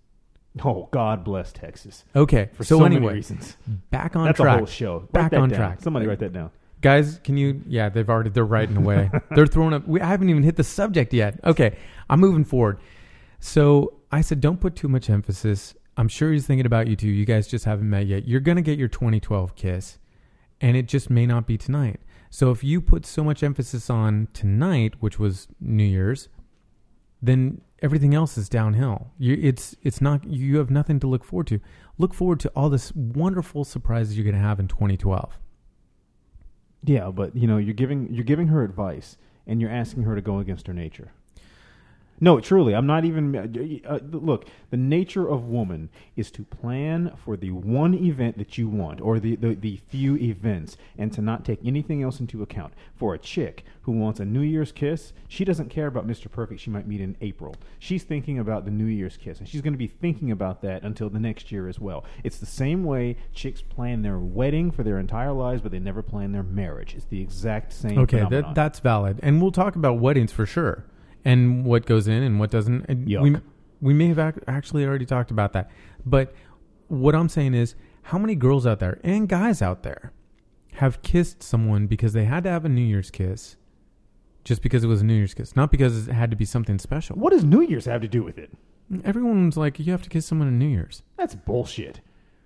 Oh, 0.64 0.88
God 0.90 1.24
bless 1.24 1.52
Texas. 1.52 2.04
Okay, 2.14 2.50
For 2.54 2.64
so, 2.64 2.78
so, 2.78 2.84
anyway, 2.84 3.00
many 3.06 3.14
reasons. 3.16 3.56
back 3.90 4.16
on 4.16 4.26
That's 4.26 4.38
track. 4.38 4.54
a 4.54 4.58
whole 4.58 4.66
show. 4.66 5.00
Write 5.00 5.12
Back 5.12 5.32
on 5.34 5.48
down. 5.48 5.58
track. 5.58 5.80
Somebody 5.82 6.06
write 6.06 6.18
that 6.20 6.32
down. 6.32 6.50
Guys, 6.80 7.20
can 7.24 7.36
you? 7.36 7.62
Yeah, 7.66 7.88
they've 7.88 8.08
already. 8.08 8.30
They're 8.30 8.44
writing 8.44 8.76
away. 8.76 9.10
they're 9.34 9.46
throwing 9.46 9.74
up. 9.74 9.86
We, 9.88 10.00
I 10.00 10.06
haven't 10.06 10.28
even 10.30 10.42
hit 10.44 10.56
the 10.56 10.64
subject 10.64 11.12
yet. 11.12 11.40
Okay, 11.44 11.76
I'm 12.08 12.20
moving 12.20 12.44
forward. 12.44 12.78
So 13.40 13.94
I 14.12 14.20
said, 14.20 14.40
don't 14.40 14.60
put 14.60 14.76
too 14.76 14.88
much 14.88 15.10
emphasis. 15.10 15.74
I'm 15.96 16.08
sure 16.08 16.30
he's 16.32 16.46
thinking 16.46 16.66
about 16.66 16.86
you 16.86 16.94
too. 16.94 17.08
You 17.08 17.24
guys 17.24 17.48
just 17.48 17.64
haven't 17.64 17.90
met 17.90 18.06
yet. 18.06 18.28
You're 18.28 18.40
gonna 18.40 18.62
get 18.62 18.78
your 18.78 18.86
2012 18.88 19.56
kiss, 19.56 19.98
and 20.60 20.76
it 20.76 20.86
just 20.86 21.10
may 21.10 21.26
not 21.26 21.46
be 21.46 21.58
tonight. 21.58 22.00
So 22.30 22.50
if 22.52 22.62
you 22.62 22.80
put 22.80 23.04
so 23.06 23.24
much 23.24 23.42
emphasis 23.42 23.90
on 23.90 24.28
tonight, 24.32 24.94
which 25.00 25.18
was 25.18 25.48
New 25.60 25.82
Year's, 25.84 26.28
then 27.22 27.60
everything 27.82 28.14
else 28.14 28.36
is 28.36 28.48
downhill. 28.48 29.12
You, 29.18 29.38
it's 29.40 29.76
it's 29.82 30.00
not. 30.00 30.24
You 30.24 30.58
have 30.58 30.70
nothing 30.70 31.00
to 31.00 31.06
look 31.06 31.24
forward 31.24 31.46
to. 31.48 31.60
Look 31.96 32.14
forward 32.14 32.40
to 32.40 32.48
all 32.50 32.70
this 32.70 32.92
wonderful 32.94 33.64
surprises 33.64 34.16
you're 34.16 34.30
gonna 34.30 34.42
have 34.42 34.60
in 34.60 34.68
2012. 34.68 35.38
Yeah, 36.84 37.10
but 37.10 37.36
you 37.36 37.46
know, 37.46 37.58
you're 37.58 37.74
giving 37.74 38.12
you're 38.12 38.24
giving 38.24 38.48
her 38.48 38.62
advice, 38.62 39.16
and 39.46 39.60
you're 39.60 39.70
asking 39.70 40.04
her 40.04 40.14
to 40.14 40.22
go 40.22 40.38
against 40.38 40.66
her 40.66 40.74
nature. 40.74 41.12
No, 42.20 42.40
truly, 42.40 42.74
I'm 42.74 42.86
not 42.86 43.04
even. 43.04 43.36
Uh, 43.36 43.88
uh, 43.88 43.98
look, 44.10 44.46
the 44.70 44.76
nature 44.76 45.28
of 45.28 45.44
woman 45.44 45.88
is 46.16 46.30
to 46.32 46.44
plan 46.44 47.12
for 47.24 47.36
the 47.36 47.50
one 47.50 47.94
event 47.94 48.38
that 48.38 48.58
you 48.58 48.68
want, 48.68 49.00
or 49.00 49.18
the, 49.18 49.36
the, 49.36 49.54
the 49.54 49.80
few 49.88 50.16
events, 50.16 50.76
and 50.96 51.12
to 51.12 51.22
not 51.22 51.44
take 51.44 51.60
anything 51.64 52.02
else 52.02 52.20
into 52.20 52.42
account. 52.42 52.74
For 52.96 53.14
a 53.14 53.18
chick 53.18 53.64
who 53.82 53.92
wants 53.92 54.20
a 54.20 54.24
New 54.24 54.40
Year's 54.40 54.72
kiss, 54.72 55.12
she 55.28 55.44
doesn't 55.44 55.70
care 55.70 55.86
about 55.86 56.06
Mr. 56.06 56.30
Perfect 56.30 56.60
she 56.60 56.70
might 56.70 56.86
meet 56.86 57.00
in 57.00 57.16
April. 57.20 57.54
She's 57.78 58.02
thinking 58.02 58.38
about 58.38 58.64
the 58.64 58.70
New 58.70 58.86
Year's 58.86 59.16
kiss, 59.16 59.38
and 59.38 59.48
she's 59.48 59.60
going 59.60 59.72
to 59.72 59.78
be 59.78 59.86
thinking 59.86 60.30
about 60.30 60.62
that 60.62 60.82
until 60.82 61.08
the 61.08 61.20
next 61.20 61.52
year 61.52 61.68
as 61.68 61.78
well. 61.78 62.04
It's 62.24 62.38
the 62.38 62.46
same 62.46 62.84
way 62.84 63.16
chicks 63.32 63.62
plan 63.62 64.02
their 64.02 64.18
wedding 64.18 64.70
for 64.70 64.82
their 64.82 64.98
entire 64.98 65.32
lives, 65.32 65.62
but 65.62 65.70
they 65.72 65.78
never 65.78 66.02
plan 66.02 66.32
their 66.32 66.42
marriage. 66.42 66.94
It's 66.94 67.06
the 67.06 67.20
exact 67.20 67.72
same. 67.72 67.98
Okay, 67.98 68.24
that, 68.28 68.54
that's 68.54 68.80
valid, 68.80 69.20
and 69.22 69.40
we'll 69.40 69.52
talk 69.52 69.76
about 69.76 70.00
weddings 70.00 70.32
for 70.32 70.46
sure, 70.46 70.84
and 71.28 71.64
what 71.64 71.86
goes 71.86 72.08
in 72.08 72.22
and 72.22 72.40
what 72.40 72.50
doesn't. 72.50 72.86
And 72.88 73.04
we 73.06 73.30
Yuck. 73.30 73.42
we 73.80 73.94
may 73.94 74.08
have 74.08 74.18
ac- 74.18 74.40
actually 74.46 74.84
already 74.84 75.06
talked 75.06 75.30
about 75.30 75.52
that, 75.52 75.70
but 76.04 76.34
what 76.88 77.14
I'm 77.14 77.28
saying 77.28 77.54
is, 77.54 77.74
how 78.02 78.18
many 78.18 78.34
girls 78.34 78.66
out 78.66 78.80
there 78.80 78.98
and 79.04 79.28
guys 79.28 79.60
out 79.60 79.82
there 79.82 80.12
have 80.72 81.02
kissed 81.02 81.42
someone 81.42 81.86
because 81.86 82.12
they 82.14 82.24
had 82.24 82.44
to 82.44 82.50
have 82.50 82.64
a 82.64 82.68
New 82.68 82.80
Year's 82.82 83.10
kiss, 83.10 83.56
just 84.44 84.62
because 84.62 84.82
it 84.84 84.86
was 84.86 85.02
a 85.02 85.04
New 85.04 85.14
Year's 85.14 85.34
kiss, 85.34 85.54
not 85.54 85.70
because 85.70 86.08
it 86.08 86.12
had 86.12 86.30
to 86.30 86.36
be 86.36 86.46
something 86.46 86.78
special. 86.78 87.16
What 87.16 87.32
does 87.32 87.44
New 87.44 87.60
Year's 87.60 87.84
have 87.84 88.00
to 88.00 88.08
do 88.08 88.22
with 88.22 88.38
it? 88.38 88.50
Everyone's 89.04 89.58
like, 89.58 89.78
you 89.78 89.92
have 89.92 90.02
to 90.02 90.08
kiss 90.08 90.24
someone 90.24 90.48
on 90.48 90.58
New 90.58 90.68
Year's. 90.68 91.02
That's 91.18 91.34
bullshit. 91.34 92.00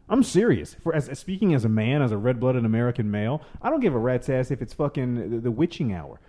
I'm 0.09 0.25
serious. 0.25 0.75
For 0.83 0.93
as, 0.93 1.09
as 1.09 1.21
speaking 1.21 1.55
as 1.55 1.65
a 1.65 1.69
man, 1.69 2.03
as 2.03 2.11
a 2.11 2.17
red-blooded 2.19 2.65
American 2.65 3.09
male, 3.11 3.43
I 3.63 3.71
don't 3.71 3.79
give 3.81 3.95
a 3.95 3.99
rat's 3.99 4.29
ass 4.29 4.51
if 4.51 4.61
it's 4.61 4.75
fucking 4.75 5.31
the, 5.31 5.39
the 5.39 5.51
witching 5.53 5.93
hour. 5.95 6.21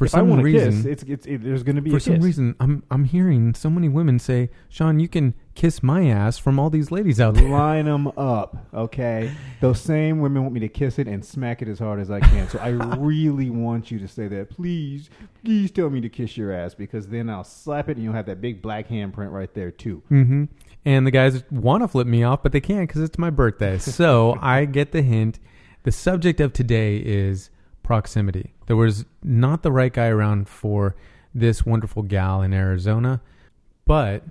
For 0.00 0.06
if 0.06 0.14
I 0.14 0.20
some 0.20 0.30
want 0.30 0.42
reason, 0.44 0.70
kiss, 0.82 0.86
it's, 0.86 1.02
it's 1.02 1.26
it, 1.26 1.44
there's 1.44 1.62
going 1.62 1.76
to 1.76 1.82
be 1.82 1.90
for 1.90 2.00
some 2.00 2.14
kiss. 2.14 2.24
reason, 2.24 2.54
I'm 2.58 2.82
I'm 2.90 3.04
hearing 3.04 3.52
so 3.52 3.68
many 3.68 3.86
women 3.86 4.18
say, 4.18 4.48
"Sean, 4.70 4.98
you 4.98 5.08
can 5.08 5.34
kiss 5.54 5.82
my 5.82 6.06
ass 6.06 6.38
from 6.38 6.58
all 6.58 6.70
these 6.70 6.90
ladies 6.90 7.20
out 7.20 7.34
there." 7.34 7.46
Line 7.46 7.84
them 7.84 8.06
up, 8.16 8.66
okay? 8.72 9.30
Those 9.60 9.78
same 9.78 10.20
women 10.20 10.40
want 10.40 10.54
me 10.54 10.60
to 10.60 10.70
kiss 10.70 10.98
it 10.98 11.06
and 11.06 11.22
smack 11.22 11.60
it 11.60 11.68
as 11.68 11.78
hard 11.78 12.00
as 12.00 12.10
I 12.10 12.20
can. 12.20 12.48
So 12.48 12.58
I 12.60 12.68
really 12.98 13.50
want 13.50 13.90
you 13.90 13.98
to 13.98 14.08
say 14.08 14.26
that. 14.28 14.48
Please, 14.48 15.10
please 15.44 15.70
tell 15.70 15.90
me 15.90 16.00
to 16.00 16.08
kiss 16.08 16.34
your 16.34 16.50
ass 16.50 16.72
because 16.74 17.08
then 17.08 17.28
I'll 17.28 17.44
slap 17.44 17.90
it 17.90 17.98
and 17.98 18.02
you'll 18.02 18.14
have 18.14 18.24
that 18.24 18.40
big 18.40 18.62
black 18.62 18.88
handprint 18.88 19.32
right 19.32 19.52
there 19.52 19.70
too. 19.70 20.02
hmm 20.08 20.44
And 20.86 21.06
the 21.06 21.10
guys 21.10 21.44
want 21.50 21.82
to 21.82 21.88
flip 21.88 22.06
me 22.06 22.22
off, 22.22 22.42
but 22.42 22.52
they 22.52 22.60
can't 22.62 22.88
because 22.88 23.02
it's 23.02 23.18
my 23.18 23.28
birthday. 23.28 23.76
So 23.78 24.38
I 24.40 24.64
get 24.64 24.92
the 24.92 25.02
hint. 25.02 25.40
The 25.82 25.92
subject 25.92 26.40
of 26.40 26.54
today 26.54 26.96
is 26.96 27.50
proximity. 27.90 28.54
There 28.68 28.76
was 28.76 29.04
not 29.24 29.64
the 29.64 29.72
right 29.72 29.92
guy 29.92 30.06
around 30.06 30.48
for 30.48 30.94
this 31.34 31.66
wonderful 31.66 32.04
gal 32.04 32.40
in 32.40 32.52
Arizona, 32.52 33.20
but 33.84 34.22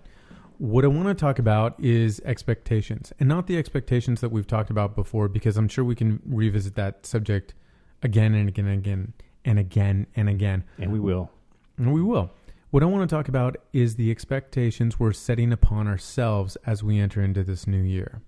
what 0.60 0.86
I 0.86 0.88
want 0.88 1.10
to 1.10 1.13
talk 1.13 1.39
about 1.39 1.78
is 1.78 2.22
expectations, 2.24 3.12
and 3.20 3.28
not 3.28 3.48
the 3.48 3.58
expectations 3.58 4.22
that 4.22 4.30
we've 4.30 4.48
talked 4.48 4.70
about 4.70 4.96
before, 4.96 5.28
because 5.28 5.58
I'm 5.58 5.68
sure 5.68 5.84
we 5.84 5.94
can 5.94 6.22
revisit 6.25 6.75
that 6.75 7.06
subject 7.06 7.54
again 8.01 8.34
and 8.34 8.48
again 8.48 8.66
and 8.68 8.80
again 8.80 9.13
and 9.44 9.60
again 9.60 10.08
and 10.16 10.30
again. 10.30 10.63
And 10.78 10.94
we 10.94 11.01
will. 11.01 11.30
And 11.75 11.94
we 11.94 12.01
will. 12.01 12.32
What 12.72 12.82
I 12.82 12.86
want 12.86 13.10
to 13.10 13.13
talk 13.13 13.28
about 13.28 13.58
is 13.74 13.98
the 13.98 14.10
expectations 14.10 14.98
we're 14.98 15.12
setting 15.12 15.51
upon 15.51 15.86
ourselves 15.86 16.56
as 16.66 16.82
we 16.82 16.98
enter 16.98 17.22
into 17.22 17.44
this 17.44 17.68
new 17.68 17.84
year. 17.84 18.22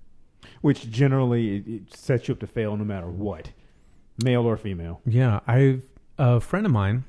Which 0.60 0.92
generally 0.92 1.84
sets 1.90 2.28
you 2.28 2.34
up 2.34 2.42
to 2.42 2.48
fail 2.48 2.76
no 2.76 2.84
matter 2.84 3.08
what, 3.08 3.52
male 4.24 4.46
or 4.46 4.58
female. 4.58 5.02
Yeah, 5.06 5.40
I've 5.48 5.84
a 6.18 6.40
friend 6.40 6.66
of 6.66 6.72
mine 6.72 7.04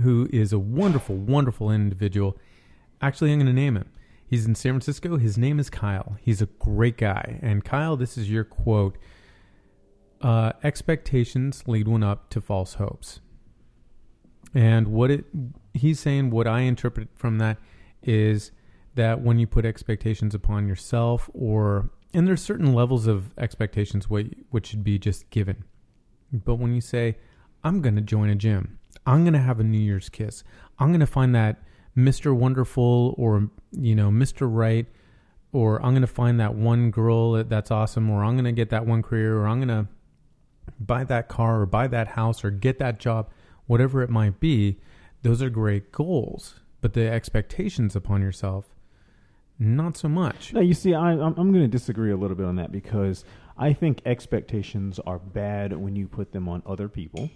who 0.00 0.28
is 0.32 0.52
a 0.52 0.58
wonderful, 0.58 1.16
wonderful 1.16 1.70
individual. 1.70 2.36
Actually, 3.00 3.32
I'm 3.32 3.38
going 3.38 3.46
to 3.46 3.52
name 3.52 3.76
him. 3.76 3.90
He's 4.26 4.46
in 4.46 4.54
San 4.54 4.72
Francisco. 4.72 5.16
His 5.16 5.36
name 5.36 5.58
is 5.58 5.70
Kyle. 5.70 6.16
He's 6.20 6.40
a 6.40 6.46
great 6.46 6.96
guy. 6.96 7.38
And 7.42 7.64
Kyle, 7.64 7.96
this 7.96 8.16
is 8.16 8.30
your 8.30 8.44
quote: 8.44 8.96
uh, 10.20 10.52
"Expectations 10.62 11.64
lead 11.66 11.88
one 11.88 12.02
up 12.02 12.30
to 12.30 12.40
false 12.40 12.74
hopes." 12.74 13.20
And 14.54 14.88
what 14.88 15.10
it 15.10 15.24
he's 15.74 16.00
saying, 16.00 16.30
what 16.30 16.46
I 16.46 16.60
interpret 16.60 17.08
from 17.14 17.38
that 17.38 17.58
is 18.02 18.52
that 18.94 19.20
when 19.20 19.38
you 19.38 19.46
put 19.46 19.64
expectations 19.64 20.34
upon 20.34 20.66
yourself, 20.66 21.30
or 21.32 21.90
and 22.12 22.26
there's 22.26 22.42
certain 22.42 22.72
levels 22.72 23.06
of 23.06 23.36
expectations 23.38 24.10
what 24.10 24.26
which 24.50 24.68
should 24.68 24.84
be 24.84 24.98
just 24.98 25.30
given. 25.30 25.64
But 26.32 26.56
when 26.56 26.74
you 26.74 26.80
say, 26.80 27.16
I'm 27.64 27.80
going 27.80 27.96
to 27.96 28.00
join 28.00 28.30
a 28.30 28.34
gym, 28.34 28.78
I'm 29.06 29.24
going 29.24 29.34
to 29.34 29.40
have 29.40 29.60
a 29.60 29.64
New 29.64 29.78
Year's 29.78 30.08
kiss, 30.08 30.44
I'm 30.78 30.88
going 30.88 31.00
to 31.00 31.06
find 31.06 31.34
that 31.34 31.62
Mr. 31.96 32.34
Wonderful 32.34 33.14
or, 33.18 33.50
you 33.72 33.94
know, 33.94 34.10
Mr. 34.10 34.48
Right, 34.50 34.86
or 35.52 35.84
I'm 35.84 35.92
going 35.92 36.02
to 36.02 36.06
find 36.06 36.38
that 36.40 36.54
one 36.54 36.90
girl 36.90 37.44
that's 37.44 37.70
awesome, 37.70 38.08
or 38.08 38.24
I'm 38.24 38.34
going 38.34 38.44
to 38.44 38.52
get 38.52 38.70
that 38.70 38.86
one 38.86 39.02
career, 39.02 39.38
or 39.38 39.48
I'm 39.48 39.58
going 39.58 39.84
to 39.84 39.88
buy 40.78 41.04
that 41.04 41.28
car, 41.28 41.60
or 41.60 41.66
buy 41.66 41.88
that 41.88 42.08
house, 42.08 42.44
or 42.44 42.50
get 42.50 42.78
that 42.78 43.00
job, 43.00 43.30
whatever 43.66 44.02
it 44.02 44.10
might 44.10 44.40
be, 44.40 44.78
those 45.22 45.42
are 45.42 45.50
great 45.50 45.92
goals. 45.92 46.60
But 46.80 46.94
the 46.94 47.10
expectations 47.10 47.94
upon 47.94 48.22
yourself, 48.22 48.66
not 49.58 49.96
so 49.96 50.08
much. 50.08 50.54
No, 50.54 50.60
you 50.60 50.72
see, 50.72 50.94
I, 50.94 51.10
I'm 51.10 51.34
going 51.34 51.54
to 51.54 51.68
disagree 51.68 52.10
a 52.10 52.16
little 52.16 52.36
bit 52.36 52.46
on 52.46 52.56
that 52.56 52.72
because 52.72 53.24
I 53.60 53.72
think 53.74 54.00
expectations 54.06 54.98
are 55.06 55.18
bad 55.18 55.76
when 55.76 55.94
you 55.94 56.08
put 56.08 56.32
them 56.32 56.48
on 56.48 56.62
other 56.66 56.88
people, 56.88 57.30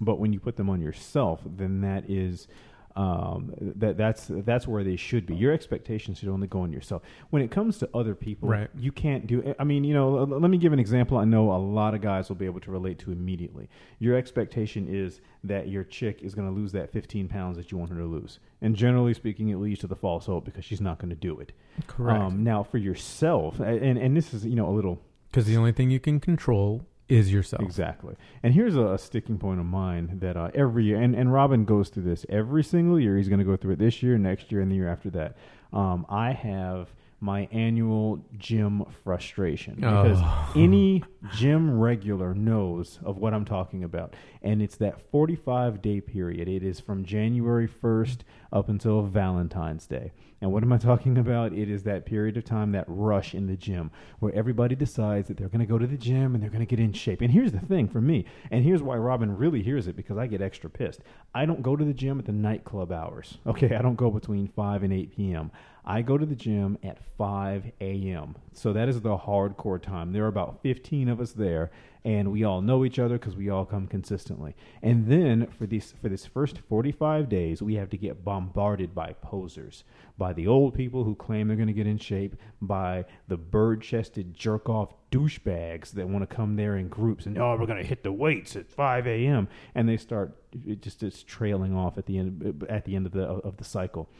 but 0.00 0.18
when 0.18 0.32
you 0.32 0.40
put 0.40 0.56
them 0.56 0.70
on 0.70 0.80
yourself, 0.80 1.42
then 1.44 1.82
that 1.82 2.08
is 2.10 2.48
um, 2.96 3.52
that 3.76 3.96
that's 3.96 4.26
that's 4.28 4.66
where 4.66 4.82
they 4.82 4.96
should 4.96 5.24
be. 5.24 5.36
Your 5.36 5.52
expectations 5.52 6.18
should 6.18 6.30
only 6.30 6.48
go 6.48 6.62
on 6.62 6.72
yourself. 6.72 7.02
When 7.30 7.42
it 7.42 7.50
comes 7.52 7.78
to 7.78 7.88
other 7.94 8.16
people, 8.16 8.48
Right. 8.48 8.68
you 8.76 8.90
can't 8.90 9.26
do. 9.28 9.54
I 9.56 9.62
mean, 9.62 9.84
you 9.84 9.94
know, 9.94 10.18
l- 10.18 10.26
let 10.26 10.50
me 10.50 10.58
give 10.58 10.72
an 10.72 10.80
example. 10.80 11.16
I 11.16 11.24
know 11.24 11.52
a 11.52 11.58
lot 11.58 11.94
of 11.94 12.00
guys 12.00 12.28
will 12.28 12.34
be 12.36 12.46
able 12.46 12.58
to 12.60 12.72
relate 12.72 12.98
to 13.00 13.12
immediately. 13.12 13.68
Your 14.00 14.16
expectation 14.16 14.88
is 14.88 15.20
that 15.44 15.68
your 15.68 15.84
chick 15.84 16.22
is 16.22 16.34
going 16.34 16.48
to 16.48 16.54
lose 16.54 16.72
that 16.72 16.90
15 16.90 17.28
pounds 17.28 17.56
that 17.56 17.70
you 17.70 17.78
want 17.78 17.92
her 17.92 17.98
to 17.98 18.06
lose, 18.06 18.40
and 18.62 18.74
generally 18.74 19.14
speaking, 19.14 19.50
it 19.50 19.58
leads 19.58 19.78
to 19.80 19.86
the 19.86 19.94
false 19.94 20.26
hope 20.26 20.44
because 20.44 20.64
she's 20.64 20.80
not 20.80 20.98
going 20.98 21.10
to 21.10 21.14
do 21.16 21.38
it. 21.38 21.52
Correct. 21.86 22.18
Um, 22.20 22.42
now, 22.42 22.64
for 22.64 22.78
yourself, 22.78 23.60
and 23.60 23.96
and 23.98 24.16
this 24.16 24.34
is 24.34 24.44
you 24.44 24.56
know 24.56 24.68
a 24.68 24.74
little 24.74 25.00
Because 25.38 25.46
the 25.46 25.56
only 25.56 25.70
thing 25.70 25.88
you 25.88 26.00
can 26.00 26.18
control 26.18 26.84
is 27.08 27.32
yourself. 27.32 27.62
exactly. 27.62 28.16
And 28.42 28.54
here's 28.54 28.74
a, 28.74 28.94
a 28.94 28.98
sticking 28.98 29.38
point 29.38 29.60
of 29.60 29.66
mine 29.66 30.18
that 30.18 30.36
uh, 30.36 30.50
every 30.52 30.84
year, 30.84 31.00
and 31.00 31.14
and 31.14 31.32
Robin 31.32 31.64
goes 31.64 31.90
through 31.90 32.02
this 32.02 32.26
every 32.28 32.64
single 32.64 32.98
year. 32.98 33.16
He's 33.16 33.28
going 33.28 33.38
to 33.38 33.44
go 33.44 33.56
through 33.56 33.74
it 33.74 33.78
this 33.78 34.02
year, 34.02 34.18
next 34.18 34.50
year, 34.50 34.60
and 34.60 34.68
the 34.68 34.74
year 34.74 34.88
after 34.88 35.10
that. 35.10 35.36
Um, 35.72 36.06
I 36.08 36.32
have 36.32 36.92
my 37.20 37.48
annual 37.50 38.20
gym 38.36 38.84
frustration 39.04 39.82
oh. 39.84 40.02
because 40.02 40.18
Oh. 40.20 40.52
any 40.56 41.02
gym 41.34 41.78
regular 41.78 42.34
knows 42.34 42.98
of 43.02 43.16
what 43.18 43.34
I'm 43.34 43.44
talking 43.44 43.82
about, 43.84 44.14
and 44.42 44.62
it's 44.62 44.76
that 44.76 45.00
45 45.10 45.82
day 45.82 46.00
period. 46.00 46.48
It 46.48 46.62
is 46.62 46.80
from 46.80 47.04
January 47.04 47.68
1st 47.68 48.18
up 48.52 48.68
until 48.68 49.02
Valentine's 49.02 49.86
Day. 49.86 50.12
And 50.40 50.52
what 50.52 50.62
am 50.62 50.72
I 50.72 50.78
talking 50.78 51.18
about? 51.18 51.52
It 51.52 51.68
is 51.68 51.82
that 51.82 52.06
period 52.06 52.36
of 52.36 52.44
time, 52.44 52.70
that 52.72 52.84
rush 52.86 53.34
in 53.34 53.48
the 53.48 53.56
gym, 53.56 53.90
where 54.20 54.32
everybody 54.34 54.76
decides 54.76 55.26
that 55.28 55.36
they're 55.36 55.48
going 55.48 55.58
to 55.60 55.66
go 55.66 55.78
to 55.78 55.86
the 55.86 55.96
gym 55.96 56.34
and 56.34 56.42
they're 56.42 56.50
going 56.50 56.64
to 56.64 56.66
get 56.66 56.78
in 56.78 56.92
shape. 56.92 57.20
And 57.20 57.32
here's 57.32 57.50
the 57.50 57.58
thing 57.58 57.88
for 57.88 58.00
me, 58.00 58.24
and 58.52 58.64
here's 58.64 58.80
why 58.82 58.96
Robin 58.96 59.36
really 59.36 59.62
hears 59.62 59.88
it 59.88 59.96
because 59.96 60.16
I 60.16 60.28
get 60.28 60.40
extra 60.40 60.70
pissed. 60.70 61.00
I 61.34 61.44
don't 61.44 61.62
go 61.62 61.74
to 61.74 61.84
the 61.84 61.92
gym 61.92 62.20
at 62.20 62.26
the 62.26 62.32
nightclub 62.32 62.92
hours. 62.92 63.38
Okay, 63.46 63.74
I 63.74 63.82
don't 63.82 63.96
go 63.96 64.10
between 64.10 64.46
5 64.46 64.84
and 64.84 64.92
8 64.92 65.16
p.m. 65.16 65.50
I 65.90 66.02
go 66.02 66.18
to 66.18 66.26
the 66.26 66.36
gym 66.36 66.76
at 66.82 66.98
5 67.16 67.72
a.m. 67.80 68.36
So 68.52 68.74
that 68.74 68.90
is 68.90 69.00
the 69.00 69.16
hardcore 69.16 69.80
time. 69.80 70.12
There 70.12 70.24
are 70.24 70.28
about 70.28 70.62
15 70.62 71.08
of 71.08 71.18
us 71.18 71.32
there, 71.32 71.70
and 72.04 72.30
we 72.30 72.44
all 72.44 72.60
know 72.60 72.84
each 72.84 72.98
other 72.98 73.18
because 73.18 73.36
we 73.36 73.48
all 73.48 73.64
come 73.64 73.86
consistently. 73.86 74.54
And 74.82 75.06
then 75.06 75.46
for 75.46 75.64
this 75.64 75.94
for 76.02 76.10
this 76.10 76.26
first 76.26 76.58
45 76.68 77.30
days, 77.30 77.62
we 77.62 77.76
have 77.76 77.88
to 77.88 77.96
get 77.96 78.22
bombarded 78.22 78.94
by 78.94 79.14
posers, 79.14 79.82
by 80.18 80.34
the 80.34 80.46
old 80.46 80.74
people 80.74 81.04
who 81.04 81.14
claim 81.14 81.48
they're 81.48 81.56
going 81.56 81.68
to 81.68 81.72
get 81.72 81.86
in 81.86 81.96
shape, 81.96 82.36
by 82.60 83.06
the 83.28 83.38
bird-chested 83.38 84.34
jerk-off 84.34 84.92
douchebags 85.10 85.92
that 85.92 86.06
want 86.06 86.28
to 86.28 86.36
come 86.36 86.56
there 86.56 86.76
in 86.76 86.88
groups 86.88 87.24
and 87.24 87.38
oh, 87.38 87.56
we're 87.58 87.64
going 87.64 87.82
to 87.82 87.88
hit 87.88 88.02
the 88.02 88.12
weights 88.12 88.56
at 88.56 88.70
5 88.70 89.06
a.m. 89.06 89.48
and 89.74 89.88
they 89.88 89.96
start 89.96 90.36
it 90.66 90.82
just 90.82 91.02
it's 91.02 91.22
trailing 91.22 91.74
off 91.74 91.96
at 91.96 92.04
the 92.04 92.18
end 92.18 92.66
at 92.68 92.84
the 92.84 92.94
end 92.94 93.06
of 93.06 93.12
the 93.12 93.22
of 93.22 93.56
the 93.56 93.64
cycle. 93.64 94.10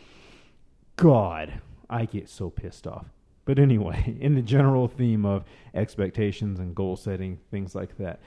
God, 0.98 1.60
I 1.88 2.06
get 2.06 2.28
so 2.28 2.50
pissed 2.50 2.84
off. 2.84 3.06
But 3.44 3.60
anyway, 3.60 4.16
in 4.20 4.34
the 4.34 4.42
general 4.42 4.88
theme 4.88 5.24
of 5.24 5.44
expectations 5.72 6.58
and 6.58 6.74
goal 6.74 6.96
setting, 6.96 7.38
things 7.52 7.76
like 7.76 7.96
that, 7.98 8.20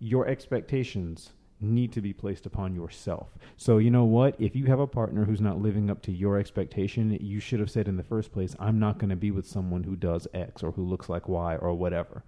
your 0.00 0.26
expectations 0.26 1.30
need 1.60 1.92
to 1.92 2.00
be 2.00 2.12
placed 2.12 2.44
upon 2.44 2.74
yourself. 2.74 3.28
So, 3.56 3.78
you 3.78 3.92
know 3.92 4.04
what? 4.04 4.34
If 4.40 4.56
you 4.56 4.66
have 4.66 4.80
a 4.80 4.88
partner 4.88 5.24
who's 5.24 5.40
not 5.40 5.62
living 5.62 5.88
up 5.88 6.02
to 6.02 6.12
your 6.12 6.36
expectation, 6.36 7.16
you 7.20 7.38
should 7.38 7.60
have 7.60 7.70
said 7.70 7.86
in 7.86 7.96
the 7.96 8.02
first 8.02 8.32
place, 8.32 8.56
I'm 8.58 8.80
not 8.80 8.98
going 8.98 9.10
to 9.10 9.16
be 9.16 9.30
with 9.30 9.46
someone 9.46 9.84
who 9.84 9.94
does 9.94 10.26
X 10.34 10.64
or 10.64 10.72
who 10.72 10.82
looks 10.82 11.08
like 11.08 11.28
Y 11.28 11.56
or 11.56 11.74
whatever. 11.74 12.24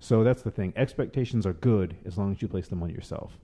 So, 0.00 0.22
that's 0.22 0.42
the 0.42 0.50
thing. 0.50 0.74
Expectations 0.76 1.46
are 1.46 1.54
good 1.54 1.96
as 2.04 2.18
long 2.18 2.32
as 2.32 2.42
you 2.42 2.46
place 2.46 2.68
them 2.68 2.82
on 2.82 2.90
yourself. 2.90 3.38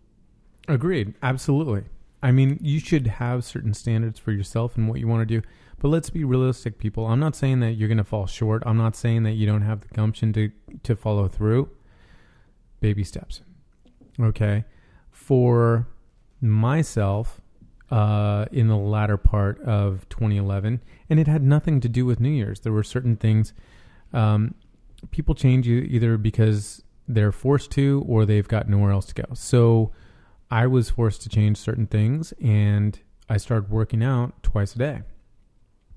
Agreed. 0.69 1.15
Absolutely. 1.23 1.85
I 2.27 2.33
mean, 2.33 2.59
you 2.61 2.81
should 2.81 3.07
have 3.07 3.45
certain 3.45 3.73
standards 3.73 4.19
for 4.19 4.33
yourself 4.33 4.77
and 4.77 4.89
what 4.89 4.99
you 4.99 5.07
want 5.07 5.21
to 5.21 5.41
do. 5.41 5.47
But 5.79 5.89
let's 5.91 6.11
be 6.11 6.25
realistic, 6.25 6.77
people. 6.77 7.07
I'm 7.07 7.21
not 7.21 7.37
saying 7.37 7.61
that 7.61 7.75
you're 7.75 7.87
going 7.87 7.99
to 7.99 8.05
fall 8.05 8.27
short. 8.27 8.65
I'm 8.67 8.77
not 8.77 8.97
saying 8.97 9.23
that 9.23 9.35
you 9.35 9.47
don't 9.47 9.63
have 9.63 9.83
the 9.83 9.89
gumption 9.95 10.33
to 10.33 10.51
to 10.83 10.97
follow 10.97 11.29
through. 11.29 11.71
Baby 12.81 13.05
steps. 13.05 13.43
Okay. 14.19 14.65
For 15.13 15.87
myself, 16.41 17.41
uh, 17.93 18.47
in 18.51 18.67
the 18.67 18.77
latter 18.77 19.17
part 19.17 19.61
of 19.63 20.09
2011, 20.09 20.83
and 21.09 21.21
it 21.21 21.29
had 21.29 21.45
nothing 21.45 21.79
to 21.79 21.89
do 21.89 22.05
with 22.05 22.19
New 22.19 22.31
Year's. 22.31 22.59
There 22.59 22.73
were 22.73 22.83
certain 22.83 23.15
things. 23.15 23.53
Um, 24.13 24.57
people 25.13 25.37
change 25.37 25.69
either 25.69 26.19
because 26.19 26.83
they're 27.07 27.31
forced 27.31 27.71
to 27.73 28.05
or 28.09 28.27
they've 28.27 28.49
got 28.49 28.69
nowhere 28.69 28.91
else 28.91 29.07
to 29.07 29.15
go. 29.15 29.27
So 29.35 29.93
I 30.51 30.67
was 30.67 30.91
forced 30.91 31.23
to 31.23 31.29
change 31.29 31.57
certain 31.59 31.87
things, 31.87 32.33
and 32.43 32.99
I 33.29 33.37
started 33.37 33.71
working 33.71 34.03
out 34.03 34.43
twice 34.43 34.75
a 34.75 34.79
day 34.79 35.03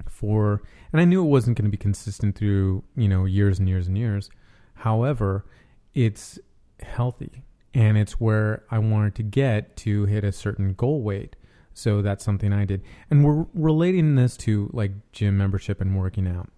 for 0.08 0.62
and 0.91 1.00
I 1.00 1.06
knew 1.06 1.24
it 1.24 1.27
wasn't 1.27 1.58
going 1.58 1.65
to 1.65 1.72
be 1.72 1.77
consistent 1.77 2.36
through, 2.36 2.84
you 2.96 3.08
know, 3.08 3.25
years 3.25 3.60
and 3.60 3.70
years 3.70 3.88
and 3.88 3.98
years. 3.98 4.29
However, 4.75 5.46
it's 5.94 6.39
healthy 6.82 7.44
and 7.74 7.98
it's 7.98 8.13
where 8.13 8.63
I 8.72 8.79
wanted 8.79 9.15
to 9.15 9.24
get 9.24 9.75
to 9.77 10.06
hit 10.06 10.24
a 10.24 10.32
certain 10.32 10.74
goal 10.74 11.01
weight. 11.01 11.36
So 11.74 12.01
that's 12.01 12.24
something 12.24 12.51
I 12.51 12.65
did. 12.65 12.82
And 13.10 13.24
we're 13.24 13.46
relating 13.53 14.15
this 14.15 14.36
to 14.38 14.70
like 14.74 14.91
gym 15.12 15.38
membership 15.38 15.79
and 15.79 15.98
working 15.98 16.27
out 16.27 16.50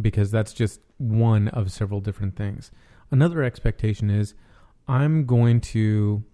because 0.00 0.30
that's 0.30 0.52
just 0.52 0.80
one 0.98 1.48
of 1.48 1.70
several 1.70 2.00
different 2.00 2.36
things. 2.36 2.70
Another 3.10 3.42
expectation 3.42 4.10
is 4.10 4.34
I'm 4.88 5.24
going 5.24 5.60
to 5.60 6.24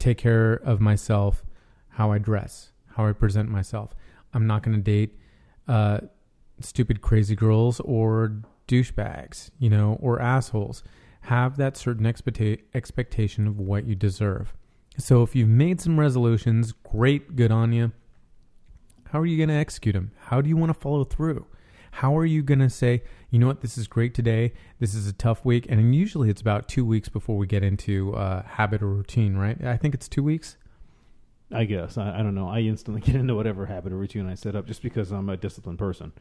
take 0.00 0.18
care 0.18 0.54
of 0.54 0.80
myself, 0.80 1.44
how 1.90 2.10
I 2.10 2.18
dress, 2.18 2.72
how 2.96 3.06
I 3.06 3.12
present 3.12 3.48
myself. 3.48 3.94
I'm 4.34 4.46
not 4.46 4.62
going 4.62 4.76
to 4.76 4.82
date 4.82 5.16
uh, 5.68 6.00
stupid 6.60 7.00
crazy 7.00 7.36
girls 7.36 7.80
or 7.80 8.42
douchebags, 8.66 9.50
you 9.58 9.70
know, 9.70 9.98
or 10.00 10.20
assholes. 10.20 10.82
Have 11.22 11.56
that 11.58 11.76
certain 11.76 12.04
expecta- 12.04 12.60
expectation 12.74 13.46
of 13.46 13.58
what 13.60 13.86
you 13.86 13.94
deserve. 13.94 14.54
So 14.96 15.22
if 15.22 15.36
you've 15.36 15.48
made 15.48 15.80
some 15.80 16.00
resolutions, 16.00 16.72
great, 16.72 17.36
good 17.36 17.52
on 17.52 17.72
you. 17.72 17.92
How 19.10 19.20
are 19.20 19.26
you 19.26 19.36
going 19.36 19.48
to 19.48 19.54
execute 19.54 19.94
them? 19.94 20.12
How 20.18 20.40
do 20.40 20.48
you 20.48 20.56
want 20.56 20.70
to 20.70 20.74
follow 20.74 21.04
through? 21.04 21.46
How 21.92 22.16
are 22.16 22.24
you 22.24 22.42
going 22.42 22.60
to 22.60 22.70
say, 22.70 23.02
you 23.30 23.38
know 23.38 23.46
what, 23.46 23.60
this 23.60 23.76
is 23.76 23.86
great 23.88 24.14
today. 24.14 24.52
This 24.78 24.94
is 24.94 25.06
a 25.06 25.12
tough 25.12 25.44
week. 25.44 25.66
And 25.68 25.94
usually 25.94 26.30
it's 26.30 26.40
about 26.40 26.68
two 26.68 26.84
weeks 26.84 27.08
before 27.08 27.36
we 27.36 27.46
get 27.46 27.62
into 27.62 28.14
uh, 28.14 28.42
habit 28.42 28.82
or 28.82 28.88
routine, 28.88 29.36
right? 29.36 29.62
I 29.64 29.76
think 29.76 29.94
it's 29.94 30.08
two 30.08 30.22
weeks. 30.22 30.56
I 31.52 31.64
guess 31.64 31.98
I, 31.98 32.20
I 32.20 32.22
don't 32.22 32.34
know. 32.34 32.48
I 32.48 32.60
instantly 32.60 33.00
get 33.04 33.16
into 33.16 33.34
whatever 33.34 33.66
habit 33.66 33.92
or 33.92 33.96
routine 33.96 34.26
I 34.28 34.34
set 34.34 34.54
up 34.54 34.66
just 34.66 34.82
because 34.82 35.10
I'm 35.10 35.28
a 35.28 35.36
disciplined 35.36 35.78
person. 35.78 36.12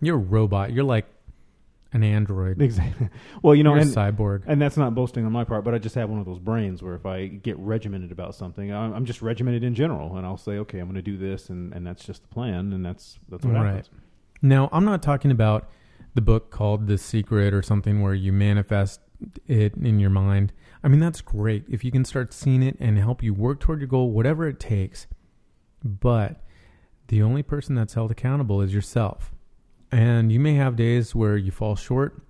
You're 0.00 0.16
a 0.16 0.18
robot. 0.18 0.72
You're 0.72 0.82
like 0.84 1.06
an 1.92 2.02
android. 2.02 2.60
Exactly. 2.62 3.08
Well, 3.42 3.54
you 3.54 3.62
know, 3.62 3.74
and, 3.74 3.82
a 3.82 3.94
cyborg. 3.94 4.42
and 4.46 4.60
that's 4.60 4.76
not 4.76 4.94
boasting 4.94 5.24
on 5.24 5.30
my 5.30 5.44
part, 5.44 5.62
but 5.62 5.72
I 5.74 5.78
just 5.78 5.94
have 5.94 6.10
one 6.10 6.18
of 6.18 6.26
those 6.26 6.38
brains 6.40 6.82
where 6.82 6.94
if 6.94 7.06
I 7.06 7.26
get 7.28 7.56
regimented 7.58 8.10
about 8.10 8.34
something, 8.34 8.72
I'm, 8.72 8.92
I'm 8.92 9.04
just 9.04 9.22
regimented 9.22 9.62
in 9.62 9.74
general, 9.74 10.16
and 10.16 10.26
I'll 10.26 10.36
say, 10.38 10.52
okay, 10.58 10.78
I'm 10.80 10.86
going 10.86 10.96
to 10.96 11.02
do 11.02 11.16
this, 11.16 11.48
and, 11.50 11.72
and 11.74 11.86
that's 11.86 12.04
just 12.04 12.22
the 12.22 12.28
plan, 12.28 12.72
and 12.72 12.84
that's 12.84 13.18
that's 13.28 13.44
what 13.44 13.54
Right. 13.54 13.66
happens. 13.66 13.90
Now, 14.42 14.68
I'm 14.72 14.84
not 14.84 15.02
talking 15.02 15.30
about 15.30 15.70
the 16.14 16.20
book 16.20 16.50
called 16.50 16.88
The 16.88 16.98
Secret 16.98 17.54
or 17.54 17.62
something 17.62 18.02
where 18.02 18.14
you 18.14 18.32
manifest 18.32 19.00
it 19.46 19.74
in 19.76 20.00
your 20.00 20.10
mind. 20.10 20.52
I 20.82 20.88
mean, 20.88 20.98
that's 20.98 21.20
great 21.20 21.64
if 21.68 21.84
you 21.84 21.92
can 21.92 22.04
start 22.04 22.34
seeing 22.34 22.62
it 22.62 22.76
and 22.80 22.98
help 22.98 23.22
you 23.22 23.32
work 23.32 23.60
toward 23.60 23.80
your 23.80 23.86
goal, 23.86 24.10
whatever 24.10 24.48
it 24.48 24.58
takes. 24.58 25.06
But 25.84 26.42
the 27.06 27.22
only 27.22 27.42
person 27.42 27.76
that's 27.76 27.94
held 27.94 28.10
accountable 28.10 28.60
is 28.60 28.74
yourself. 28.74 29.32
And 29.92 30.32
you 30.32 30.40
may 30.40 30.54
have 30.54 30.74
days 30.74 31.14
where 31.14 31.36
you 31.36 31.52
fall 31.52 31.76
short. 31.76 32.20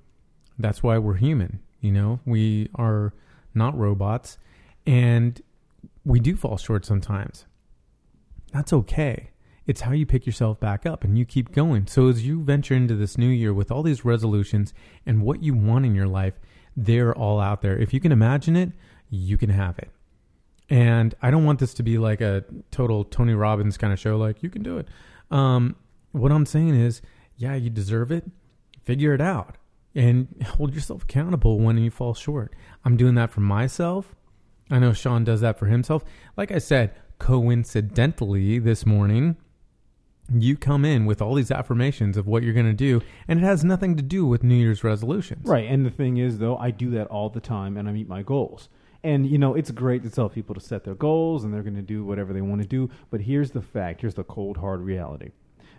That's 0.58 0.82
why 0.82 0.98
we're 0.98 1.14
human. 1.14 1.60
You 1.80 1.92
know, 1.92 2.20
we 2.26 2.68
are 2.74 3.14
not 3.54 3.76
robots 3.76 4.38
and 4.86 5.40
we 6.04 6.20
do 6.20 6.36
fall 6.36 6.56
short 6.56 6.84
sometimes. 6.84 7.46
That's 8.52 8.72
okay. 8.72 9.30
It's 9.66 9.82
how 9.82 9.92
you 9.92 10.06
pick 10.06 10.26
yourself 10.26 10.58
back 10.58 10.86
up 10.86 11.04
and 11.04 11.16
you 11.16 11.24
keep 11.24 11.52
going. 11.52 11.86
So 11.86 12.08
as 12.08 12.26
you 12.26 12.42
venture 12.42 12.74
into 12.74 12.96
this 12.96 13.16
new 13.16 13.28
year 13.28 13.54
with 13.54 13.70
all 13.70 13.82
these 13.82 14.04
resolutions 14.04 14.74
and 15.06 15.22
what 15.22 15.42
you 15.42 15.54
want 15.54 15.86
in 15.86 15.94
your 15.94 16.08
life, 16.08 16.34
they're 16.76 17.14
all 17.16 17.40
out 17.40 17.62
there. 17.62 17.78
If 17.78 17.94
you 17.94 18.00
can 18.00 18.12
imagine 18.12 18.56
it, 18.56 18.72
you 19.10 19.38
can 19.38 19.50
have 19.50 19.78
it. 19.78 19.90
And 20.68 21.14
I 21.20 21.30
don't 21.30 21.44
want 21.44 21.60
this 21.60 21.74
to 21.74 21.82
be 21.82 21.98
like 21.98 22.20
a 22.20 22.44
total 22.70 23.04
Tony 23.04 23.34
Robbins 23.34 23.76
kind 23.76 23.92
of 23.92 23.98
show, 23.98 24.16
like, 24.16 24.42
you 24.42 24.48
can 24.48 24.62
do 24.62 24.78
it. 24.78 24.88
Um, 25.30 25.76
what 26.12 26.32
I'm 26.32 26.46
saying 26.46 26.74
is, 26.74 27.02
yeah, 27.36 27.54
you 27.54 27.70
deserve 27.70 28.10
it. 28.10 28.24
Figure 28.82 29.14
it 29.14 29.20
out 29.20 29.58
and 29.94 30.28
hold 30.56 30.74
yourself 30.74 31.02
accountable 31.04 31.58
when 31.58 31.78
you 31.78 31.90
fall 31.90 32.14
short. 32.14 32.54
I'm 32.84 32.96
doing 32.96 33.14
that 33.16 33.30
for 33.30 33.40
myself. 33.40 34.14
I 34.70 34.78
know 34.78 34.92
Sean 34.92 35.24
does 35.24 35.40
that 35.42 35.58
for 35.58 35.66
himself. 35.66 36.04
Like 36.36 36.50
I 36.50 36.58
said, 36.58 36.94
coincidentally, 37.18 38.58
this 38.58 38.86
morning, 38.86 39.36
you 40.40 40.56
come 40.56 40.84
in 40.84 41.06
with 41.06 41.20
all 41.20 41.34
these 41.34 41.50
affirmations 41.50 42.16
of 42.16 42.26
what 42.26 42.42
you're 42.42 42.54
going 42.54 42.66
to 42.66 42.72
do, 42.72 43.02
and 43.26 43.40
it 43.40 43.42
has 43.42 43.64
nothing 43.64 43.96
to 43.96 44.02
do 44.02 44.26
with 44.26 44.42
New 44.42 44.54
Year's 44.54 44.84
resolutions. 44.84 45.46
Right. 45.46 45.68
And 45.68 45.84
the 45.84 45.90
thing 45.90 46.16
is, 46.16 46.38
though, 46.38 46.56
I 46.56 46.70
do 46.70 46.90
that 46.90 47.08
all 47.08 47.28
the 47.28 47.40
time 47.40 47.76
and 47.76 47.88
I 47.88 47.92
meet 47.92 48.08
my 48.08 48.22
goals. 48.22 48.68
And, 49.04 49.26
you 49.26 49.38
know, 49.38 49.54
it's 49.54 49.70
great 49.70 50.02
to 50.04 50.10
tell 50.10 50.28
people 50.28 50.54
to 50.54 50.60
set 50.60 50.84
their 50.84 50.94
goals 50.94 51.42
and 51.42 51.52
they're 51.52 51.62
going 51.62 51.74
to 51.74 51.82
do 51.82 52.04
whatever 52.04 52.32
they 52.32 52.40
want 52.40 52.62
to 52.62 52.68
do. 52.68 52.88
But 53.10 53.22
here's 53.22 53.50
the 53.50 53.62
fact 53.62 54.00
here's 54.00 54.14
the 54.14 54.24
cold, 54.24 54.58
hard 54.58 54.80
reality 54.80 55.30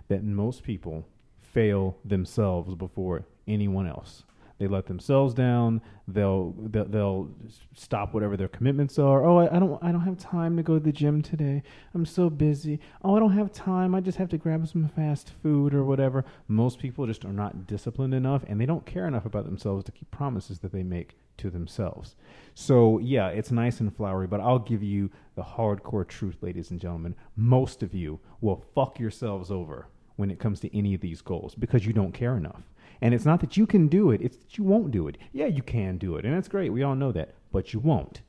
that 0.10 0.24
most 0.24 0.63
people 0.63 1.08
fail 1.39 1.98
themselves 2.04 2.76
before 2.76 3.26
anyone 3.48 3.88
else. 3.88 4.24
They 4.60 4.68
let 4.68 4.86
themselves 4.86 5.34
down. 5.34 5.82
They'll 6.08 6.54
they'll, 6.58 7.30
stop 7.76 8.13
whatever 8.13 8.38
their 8.38 8.48
commitments 8.48 9.00
are. 9.00 9.26
Oh, 9.26 9.39
I 9.39 9.60
don't 9.60 9.82
I 9.84 9.92
don't 9.92 10.02
have 10.02 10.18
time 10.18 10.56
to 10.58 10.63
go 10.63 10.76
to 10.76 10.84
the 10.84 10.92
gym 10.92 11.22
today. 11.22 11.63
I'm 11.94 12.06
so 12.06 12.30
busy. 12.30 12.80
Oh, 13.04 13.16
I 13.16 13.20
don't 13.20 13.34
have 13.34 13.52
time. 13.52 13.96
I 13.96 14.02
just 14.02 14.18
have 14.18 14.30
to 14.30 14.38
grab 14.38 14.68
some 14.68 14.88
fast 14.89 15.32
food 15.42 15.74
or 15.74 15.84
whatever. 15.84 16.24
Most 16.48 16.80
people 16.80 17.08
just 17.08 17.26
are 17.26 17.34
not 17.34 17.68
disciplined 17.68 18.13
enough, 18.13 18.44
and 18.48 18.60
they 18.60 18.66
don't 18.66 18.86
care 18.86 19.08
enough 19.08 19.26
about 19.26 19.46
themselves 19.46 19.84
to 19.86 19.92
keep 19.92 20.12
promises 20.12 20.60
that 20.60 20.72
they 20.72 20.84
make 20.84 21.18
to 21.38 21.50
themselves. 21.50 22.16
So 22.54 23.00
yeah, 23.00 23.30
it's 23.30 23.52
nice 23.52 23.80
and 23.80 23.96
flowery, 23.96 24.28
but 24.28 24.39
I'll 24.39 24.60
give 24.60 24.84
you 24.84 25.10
the 25.36 25.44
hardcore 25.44 26.08
truth, 26.08 26.38
ladies 26.42 26.70
and 26.70 26.80
gentlemen. 26.80 27.16
Most 27.36 27.82
of 27.82 27.94
you 27.94 28.20
will 28.39 28.63
fuck 28.76 29.00
yourselves 29.00 29.50
over 29.50 29.88
when 30.16 30.30
it 30.30 30.39
comes 30.39 30.60
to 30.60 30.78
any 30.78 30.94
of 30.94 31.02
these 31.02 31.22
goals 31.22 31.56
because 31.56 31.86
you 31.86 31.94
don't 31.94 32.13
care 32.13 32.38
enough. 32.38 32.62
And 33.04 33.13
it's 33.13 33.26
not 33.26 33.42
that 33.42 33.58
you 33.58 33.68
can 33.68 33.89
do 33.89 34.12
it, 34.12 34.22
it's 34.22 34.38
that 34.38 34.58
you 34.58 34.63
won't 34.63 34.89
do 34.89 35.10
it. 35.10 35.18
Yeah, 35.34 35.48
you 35.48 35.62
can 35.62 35.98
do 35.98 36.16
it, 36.16 36.24
and 36.24 36.34
that's 36.34 36.48
great. 36.48 36.72
We 36.72 36.84
all 36.84 36.96
know 36.96 37.12
that, 37.12 37.36
but 37.52 37.74
you 37.74 37.82
won't. 37.82 38.22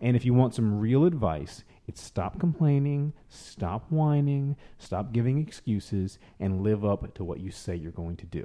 And 0.00 0.16
if 0.16 0.24
you 0.24 0.34
want 0.34 0.56
some 0.56 0.80
real 0.80 1.04
advice, 1.04 1.62
it's 1.86 2.02
stop 2.02 2.40
complaining, 2.40 3.12
stop 3.28 3.86
whining, 3.90 4.56
stop 4.76 5.12
giving 5.12 5.38
excuses, 5.38 6.18
and 6.40 6.62
live 6.62 6.84
up 6.84 7.14
to 7.14 7.22
what 7.22 7.38
you 7.38 7.52
say 7.52 7.76
you're 7.76 7.92
going 7.92 8.16
to 8.16 8.26
do. 8.26 8.44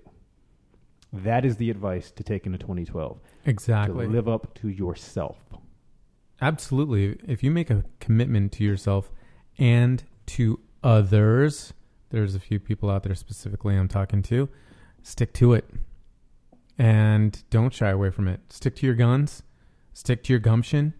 That 1.12 1.44
is 1.44 1.58
the 1.58 1.72
advice 1.72 2.12
to 2.12 2.24
take 2.24 2.46
into 2.46 2.60
2012. 2.60 3.20
Exactly. 3.48 4.06
To 4.06 4.12
live 4.12 4.30
up 4.30 4.54
to 4.62 4.70
yourself. 4.70 5.40
Absolutely. 6.40 7.18
If 7.28 7.42
you 7.42 7.50
make 7.50 7.72
a 7.72 7.84
commitment 8.00 8.52
to 8.54 8.64
yourself 8.64 9.10
and 9.58 10.04
to 10.28 10.60
others, 10.84 11.74
there's 12.12 12.36
a 12.36 12.40
few 12.40 12.60
people 12.60 12.92
out 12.92 13.02
there 13.02 13.16
specifically 13.16 13.76
I'm 13.76 13.88
talking 13.88 14.22
to, 14.24 14.50
stick 15.04 15.34
to 15.34 15.54
it. 15.54 15.70
And 16.78 17.44
don't 17.50 17.74
shy 17.74 17.90
away 17.90 18.10
from 18.10 18.28
it. 18.28 18.40
Stick 18.50 18.76
to 18.78 18.86
your 18.86 18.96
guns. 18.96 19.44
stick 19.94 20.24
to 20.24 20.34
your 20.34 20.40
gumption. 20.40 20.94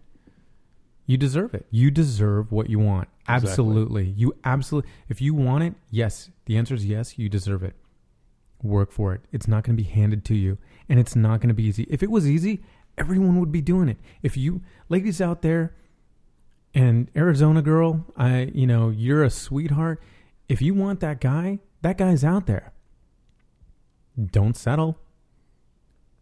You 1.06 1.16
deserve 1.16 1.52
it. 1.54 1.66
You 1.70 1.90
deserve 1.90 2.52
what 2.52 2.70
you 2.70 2.78
want. 2.78 3.08
Exactly. 3.22 3.50
Absolutely. 3.50 4.04
You 4.16 4.34
absolutely. 4.44 4.90
If 5.08 5.20
you 5.20 5.34
want 5.34 5.64
it, 5.64 5.74
yes. 5.90 6.30
The 6.46 6.56
answer 6.56 6.74
is 6.74 6.86
yes. 6.86 7.18
You 7.18 7.28
deserve 7.28 7.62
it. 7.62 7.74
Work 8.62 8.92
for 8.92 9.12
it. 9.12 9.22
It's 9.32 9.48
not 9.48 9.64
going 9.64 9.76
to 9.76 9.82
be 9.82 9.88
handed 9.88 10.24
to 10.26 10.34
you, 10.34 10.56
and 10.88 10.98
it's 10.98 11.14
not 11.14 11.40
going 11.40 11.48
to 11.48 11.54
be 11.54 11.64
easy. 11.64 11.86
If 11.90 12.02
it 12.02 12.10
was 12.10 12.28
easy, 12.28 12.62
everyone 12.96 13.38
would 13.40 13.52
be 13.52 13.60
doing 13.60 13.88
it. 13.88 13.98
If 14.22 14.36
you, 14.36 14.62
ladies 14.88 15.20
out 15.20 15.42
there, 15.42 15.74
and 16.74 17.10
Arizona 17.14 17.60
girl, 17.60 18.06
I, 18.16 18.50
you 18.54 18.66
know, 18.66 18.88
you're 18.88 19.22
a 19.22 19.30
sweetheart. 19.30 20.02
If 20.48 20.62
you 20.62 20.74
want 20.74 21.00
that 21.00 21.20
guy, 21.20 21.60
that 21.82 21.98
guy's 21.98 22.24
out 22.24 22.46
there. 22.46 22.72
Don't 24.22 24.56
settle. 24.56 24.98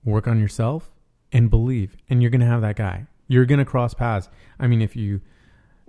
Work 0.05 0.26
on 0.26 0.40
yourself 0.40 0.92
and 1.33 1.48
believe, 1.48 1.96
and 2.09 2.20
you're 2.20 2.31
going 2.31 2.40
to 2.40 2.46
have 2.46 2.61
that 2.62 2.76
guy. 2.76 3.07
You're 3.28 3.46
going 3.46 3.59
to 3.59 3.64
cross 3.64 3.94
paths. 3.94 4.28
I 4.59 4.66
mean, 4.66 4.83
if 4.83 4.96
you 4.96 5.20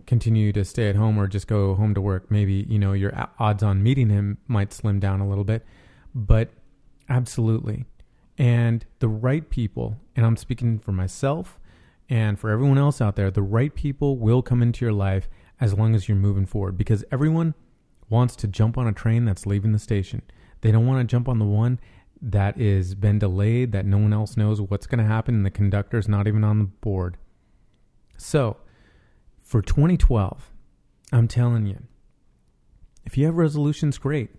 continue 0.06 0.52
to 0.54 0.64
stay 0.64 0.90
at 0.90 0.96
home 0.96 1.18
or 1.18 1.28
just 1.28 1.48
go 1.48 1.76
home 1.76 1.94
to 1.94 2.02
work, 2.02 2.30
maybe, 2.30 2.66
you 2.70 2.80
know, 2.80 2.94
your 2.94 3.14
odds 3.40 3.64
on 3.64 3.84
meeting 3.84 4.10
him 4.10 4.38
might 4.48 4.74
slim 4.74 5.00
down 5.00 5.20
a 5.20 5.28
little 5.28 5.44
bit, 5.44 5.66
but 6.14 6.52
absolutely. 7.10 7.86
And 8.38 8.86
the 9.00 9.08
right 9.08 9.50
people, 9.50 9.98
and 10.16 10.26
I'm 10.26 10.38
speaking 10.38 10.80
for 10.80 10.92
myself 10.92 11.60
and 12.10 12.40
for 12.40 12.50
everyone 12.50 12.78
else 12.78 13.02
out 13.02 13.16
there, 13.16 13.32
the 13.32 13.42
right 13.42 13.74
people 13.74 14.18
will 14.18 14.42
come 14.42 14.62
into 14.62 14.86
your 14.86 14.94
life 14.94 15.30
as 15.60 15.74
long 15.74 15.96
as 15.96 16.08
you're 16.08 16.18
moving 16.18 16.46
forward 16.46 16.78
because 16.78 17.04
everyone 17.12 17.54
wants 18.10 18.36
to 18.38 18.48
jump 18.48 18.78
on 18.78 18.88
a 18.88 18.94
train 18.94 19.26
that's 19.26 19.46
leaving 19.46 19.72
the 19.72 19.80
station. 19.80 20.22
They 20.62 20.72
don't 20.72 20.88
want 20.88 21.00
to 21.00 21.12
jump 21.12 21.28
on 21.28 21.40
the 21.40 21.46
one 21.46 21.80
that 22.26 22.60
is 22.60 22.96
been 22.96 23.20
delayed 23.20 23.74
that 23.74 23.86
no 23.86 23.98
one 23.98 24.14
else 24.14 24.38
knows 24.38 24.62
what's 24.62 24.88
going 24.88 25.00
to 25.00 25.06
happen 25.06 25.36
and 25.36 25.46
the 25.46 25.52
conductor's 25.52 26.08
not 26.08 26.28
even 26.28 26.44
on 26.44 26.58
the 26.58 26.66
board. 26.66 27.18
So, 28.18 28.58
for 29.40 29.62
2012, 29.62 30.50
I'm 31.12 31.28
telling 31.28 31.66
you, 31.66 31.84
if 33.06 33.18
you 33.18 33.26
have 33.26 33.36
resolutions, 33.36 33.98
great. 33.98 34.30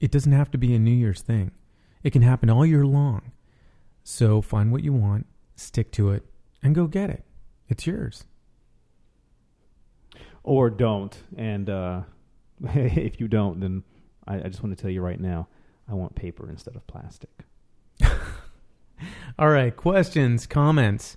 It 0.00 0.10
doesn't 0.12 0.32
have 0.32 0.50
to 0.52 0.58
be 0.58 0.74
a 0.74 0.78
New 0.78 0.92
Year's 0.92 1.22
thing. 1.22 1.50
It 2.04 2.10
can 2.10 2.22
happen 2.22 2.48
all 2.48 2.64
year 2.64 2.86
long. 2.86 3.32
So 4.04 4.40
find 4.40 4.70
what 4.70 4.84
you 4.84 4.92
want, 4.92 5.26
stick 5.56 5.90
to 5.92 6.12
it, 6.12 6.24
and 6.62 6.74
go 6.74 6.86
get 6.86 7.10
it. 7.10 7.24
It's 7.68 7.86
yours. 7.86 8.24
or 10.44 10.70
don't. 10.70 11.16
And 11.36 11.68
uh, 11.68 12.02
if 12.62 13.18
you 13.18 13.26
don't, 13.26 13.60
then 13.60 13.82
I, 14.26 14.36
I 14.36 14.48
just 14.48 14.62
want 14.62 14.76
to 14.76 14.80
tell 14.80 14.90
you 14.90 15.02
right 15.02 15.18
now, 15.18 15.48
I 15.88 15.94
want 15.94 16.14
paper 16.14 16.48
instead 16.48 16.76
of 16.76 16.86
plastic. 16.86 17.30
All 19.38 19.48
right, 19.48 19.74
questions, 19.74 20.46
comments, 20.46 21.16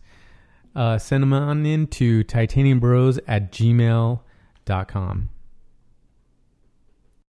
uh, 0.76 0.98
send 0.98 1.24
them 1.24 1.34
on 1.34 1.66
in 1.66 1.88
to 1.88 2.24
titaniumbros 2.24 3.20
at 3.28 3.52
gmail.com. 3.52 5.30